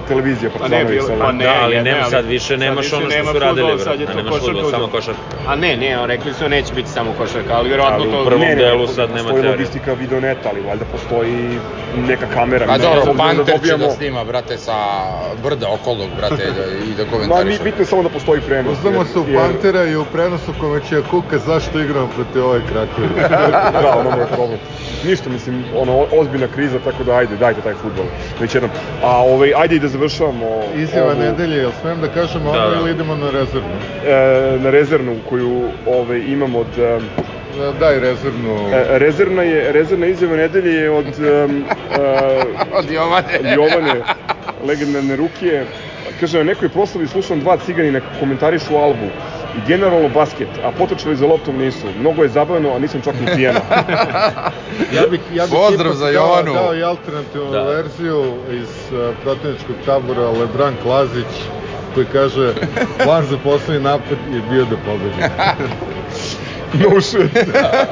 televizija 0.08 0.52
Pa 0.60 0.68
ne, 0.68 0.78
Partizanović. 0.78 1.08
bilo, 1.08 1.20
pa 1.20 1.32
ne, 1.32 1.44
Da, 1.46 1.54
ali 1.62 1.82
nema 1.82 2.04
sad 2.04 2.26
više, 2.26 2.48
sad 2.48 2.60
nemaš 2.60 2.86
više 2.86 2.96
ono 2.96 3.06
što 3.10 3.18
nema 3.18 3.32
su 3.32 3.39
radili, 3.39 3.68
brate, 3.68 3.84
sad 3.84 4.00
je 4.00 4.08
to 4.08 4.13
nemaš 4.13 4.34
samo 4.72 4.88
košarka. 4.88 5.22
A 5.48 5.56
ne, 5.56 5.78
ne, 5.78 6.00
on 6.00 6.06
rekli 6.06 6.34
su 6.34 6.50
neće 6.50 6.74
biti 6.74 6.89
samo 6.89 7.13
košarka, 7.18 7.54
ali 7.54 7.70
verovatno 7.70 7.98
Ali 8.00 8.10
u 8.10 8.12
to... 8.12 8.26
prvom 8.26 8.42
ne, 8.42 8.56
delu 8.56 8.88
sad 8.88 9.10
nema 9.10 9.18
postoji 9.18 9.42
teorije. 9.42 9.52
logistika 9.52 9.94
videoneta, 9.94 10.50
ali 10.52 10.62
valjda 10.62 10.86
postoji 10.86 11.60
neka 12.08 12.26
kamera. 12.34 12.66
Pa 12.66 12.78
dobro, 12.78 13.13
Panter 13.18 13.60
će 13.68 13.78
da 13.78 13.92
snima, 13.92 14.24
brate, 14.24 14.58
sa 14.58 14.76
brda 15.44 15.68
okolnog, 15.70 16.10
brate, 16.18 16.44
da, 16.58 16.66
i 16.86 16.94
da 16.98 17.04
Ma, 17.28 17.44
mi, 17.44 17.58
bitno 17.63 17.82
je 17.82 17.86
samo 17.86 18.04
da 18.04 18.10
postoji 18.10 18.42
prenos. 18.42 18.78
Uzdamo 18.78 19.06
se 19.06 19.20
u 19.20 19.26
Pantera 19.36 19.84
i 19.86 19.96
u 19.96 20.06
prenosu 20.06 20.54
kome 20.60 20.80
će 20.89 21.02
kuka 21.10 21.38
zašto 21.38 21.80
igramo 21.80 22.08
protiv 22.16 22.46
ove 22.46 22.62
Krakovi. 22.72 23.08
da, 23.82 23.96
ono 23.98 24.10
je 24.22 24.28
problem. 24.28 24.60
Ništa, 25.06 25.30
mislim, 25.30 25.63
ono, 25.76 26.06
ozbiljna 26.12 26.48
kriza, 26.48 26.80
tako 26.80 27.04
da 27.04 27.16
ajde, 27.16 27.36
dajte 27.36 27.62
taj 27.62 27.74
futbol. 27.74 28.06
Već 28.39 28.56
jednom. 28.56 28.72
A 29.04 29.18
ovaj, 29.24 29.54
ajde 29.56 29.76
i 29.76 29.80
da 29.80 29.88
završavamo 29.88 30.46
Izjava 30.76 31.12
ovu, 31.12 31.20
nedelje, 31.20 31.58
jel 31.58 31.72
smem 31.82 32.02
da 32.02 32.08
kažemo 32.08 32.52
Da, 32.52 32.60
ono 32.60 32.76
da. 32.76 32.80
ili 32.82 32.92
idemo 32.92 33.16
na 33.16 33.30
rezervnu? 33.30 33.70
e, 34.08 34.58
na 34.60 34.70
rezervnu 34.70 35.16
koju 35.30 35.62
ovaj, 35.88 36.20
imam 36.20 36.56
od... 36.56 36.68
Da, 37.58 37.72
Daj 37.80 38.00
rezervnu. 38.00 38.70
e, 38.74 39.00
rezervna 39.00 39.44
je, 39.44 39.72
rezervna 39.72 40.06
izjava 40.06 40.36
nedelje 40.36 40.74
je 40.74 40.89
od 40.92 41.06
um, 41.06 41.63
Od 42.74 42.92
Jovane. 42.92 43.54
Jovane, 43.56 44.02
legendarne 44.68 45.16
Rukije. 45.16 45.66
Kaže, 46.20 46.38
na 46.38 46.44
nekoj 46.44 46.70
proslavi 46.70 47.08
slušam 47.08 47.39
dva 47.39 47.58
ciganina 47.58 48.02
komentarišu 48.20 48.76
Albu 48.76 49.08
i 49.54 49.62
generalno 49.62 50.10
basket, 50.10 50.48
a 50.58 50.72
potrčali 50.72 51.16
za 51.16 51.26
loptom 51.26 51.58
nisu. 51.58 51.88
Mnogo 51.94 52.24
je 52.24 52.30
zabavno, 52.30 52.76
a 52.76 52.80
nisam 52.80 53.02
čak 53.02 53.16
ni 53.16 53.36
pijena. 53.36 53.60
Ja 54.92 55.08
bih, 55.08 55.20
ja 55.32 55.46
bih 55.46 55.54
Pozdrav 55.54 55.94
za 55.94 56.06
dao- 56.06 56.13
Jovanu. 56.13 56.54
Dao 56.54 56.76
i 56.76 56.84
alternativnu 56.84 57.52
Da. 57.52 57.63
verziju 57.63 58.24
iz 58.52 58.70
uh, 58.92 59.16
protivničkog 59.24 59.76
tabora 59.86 60.30
Lebran 60.30 60.76
Klazić 60.78 61.26
koji 61.94 62.06
kaže 62.06 62.54
plan 63.04 63.26
za 63.26 63.38
poslednji 63.38 63.82
napad 63.82 64.02
je 64.28 64.42
bio 64.42 64.66
da 64.66 64.76
pobedi. 64.78 65.16
no 66.84 67.02
shit. 67.02 67.32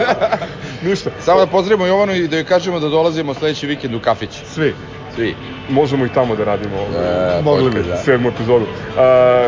Ništa. 0.83 1.09
Samo 1.19 1.39
da 1.39 1.47
pozdravimo 1.47 1.85
Jovanu 1.85 2.13
i 2.13 2.27
da 2.27 2.35
joj 2.35 2.45
kažemo 2.45 2.79
da 2.79 2.89
dolazimo 2.89 3.33
sledeći 3.33 3.67
vikend 3.67 3.95
u 3.95 3.99
kafić. 3.99 4.29
Svi. 4.45 4.75
Svi. 5.15 5.35
Možemo 5.69 6.05
i 6.05 6.09
tamo 6.09 6.35
da 6.35 6.43
radimo 6.43 6.75
E, 6.77 7.41
mogli 7.43 7.69
bi, 7.69 7.83
da. 7.83 7.97
sedmu 7.97 8.29
epizodu. 8.29 8.65
Uh, 8.65 8.97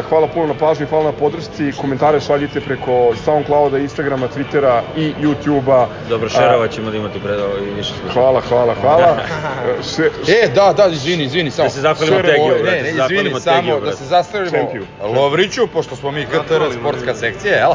hvala 0.10 0.28
puno 0.28 0.48
na 0.48 0.54
pažnji, 0.54 0.86
hvala 0.86 1.04
na 1.06 1.12
podršci. 1.12 1.72
Komentare 1.82 2.20
šaljite 2.20 2.62
preko 2.62 3.14
Soundclouda, 3.26 3.78
Instagrama, 3.78 4.28
Twittera 4.28 4.82
i 4.98 5.14
YouTubea. 5.22 5.86
Dobro, 6.10 6.30
šerovat 6.30 6.72
ćemo 6.72 6.92
da 6.92 6.98
imate 6.98 7.20
pred 7.20 7.40
ovo 7.40 7.58
i 7.58 7.76
više 7.76 7.90
slušati. 7.90 8.14
Hvala, 8.14 8.42
hvala, 8.50 8.76
hvala. 8.82 9.18
E, 9.64 9.84
še, 9.84 10.04
E, 10.28 10.48
da, 10.56 10.74
da, 10.78 10.88
izvini, 10.88 11.24
izvini, 11.24 11.52
samo. 11.52 11.66
Da 11.66 11.70
se 11.70 11.82
zahvalimo 11.82 12.22
Tegiju, 12.22 12.56
brate, 12.64 12.78
Ne, 12.78 12.84
ne, 12.84 12.90
izvini, 12.90 13.40
samo 13.42 13.58
Tegiju, 13.58 13.82
da 13.86 13.96
se 13.96 14.06
zastavimo. 14.06 14.70
Lovriću, 15.04 15.68
pošto 15.68 15.96
smo 15.96 16.12
mi 16.12 16.26
KTR 16.26 16.64
sportska 16.80 17.16
sekcija, 17.16 17.56
jel? 17.58 17.72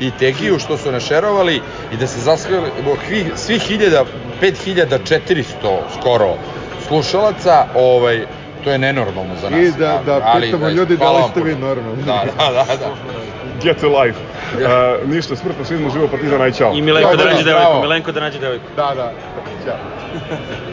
I 0.00 0.10
Tegiju 0.18 0.58
što 0.58 0.76
su 0.76 0.92
našerovali 0.92 1.60
i 1.92 1.96
da 1.96 2.06
se 2.06 2.20
zahvalimo 2.20 2.70
svih, 3.08 3.26
svih 3.36 3.62
hiljada, 3.62 4.04
5400 4.40 5.44
skoro 6.00 6.34
slušalaca, 6.92 7.66
ovaj, 7.74 8.26
to 8.64 8.70
je 8.70 8.78
nenormalno 8.78 9.34
za 9.40 9.50
nas. 9.50 9.60
I 9.60 9.78
da, 9.78 10.00
da 10.06 10.20
Ali, 10.24 10.46
pitamo 10.46 10.68
ljudi 10.68 10.96
da 10.96 11.12
li 11.12 11.22
ste 11.30 11.40
vi 11.42 11.54
normalni. 11.54 12.02
Da, 12.02 12.24
da, 12.38 12.52
da, 12.52 12.76
da. 12.76 12.94
get 13.62 13.82
alive. 13.82 14.16
Uh, 14.52 15.08
ništa, 15.08 15.36
smrtno 15.36 15.64
svizmo, 15.64 15.90
živo 15.90 16.08
partizan, 16.08 16.42
aj 16.42 16.52
čao. 16.52 16.72
I 16.74 16.82
Milenko 16.82 17.10
da 17.10 17.16
Dobro, 17.16 17.32
nađe 17.32 17.44
devojku, 17.44 17.80
Milenko 17.80 18.12
da 18.12 18.20
nađe 18.20 18.38
devojku. 18.38 18.64
Da, 18.76 18.92
da. 18.96 19.12
Ćao. 19.64 19.76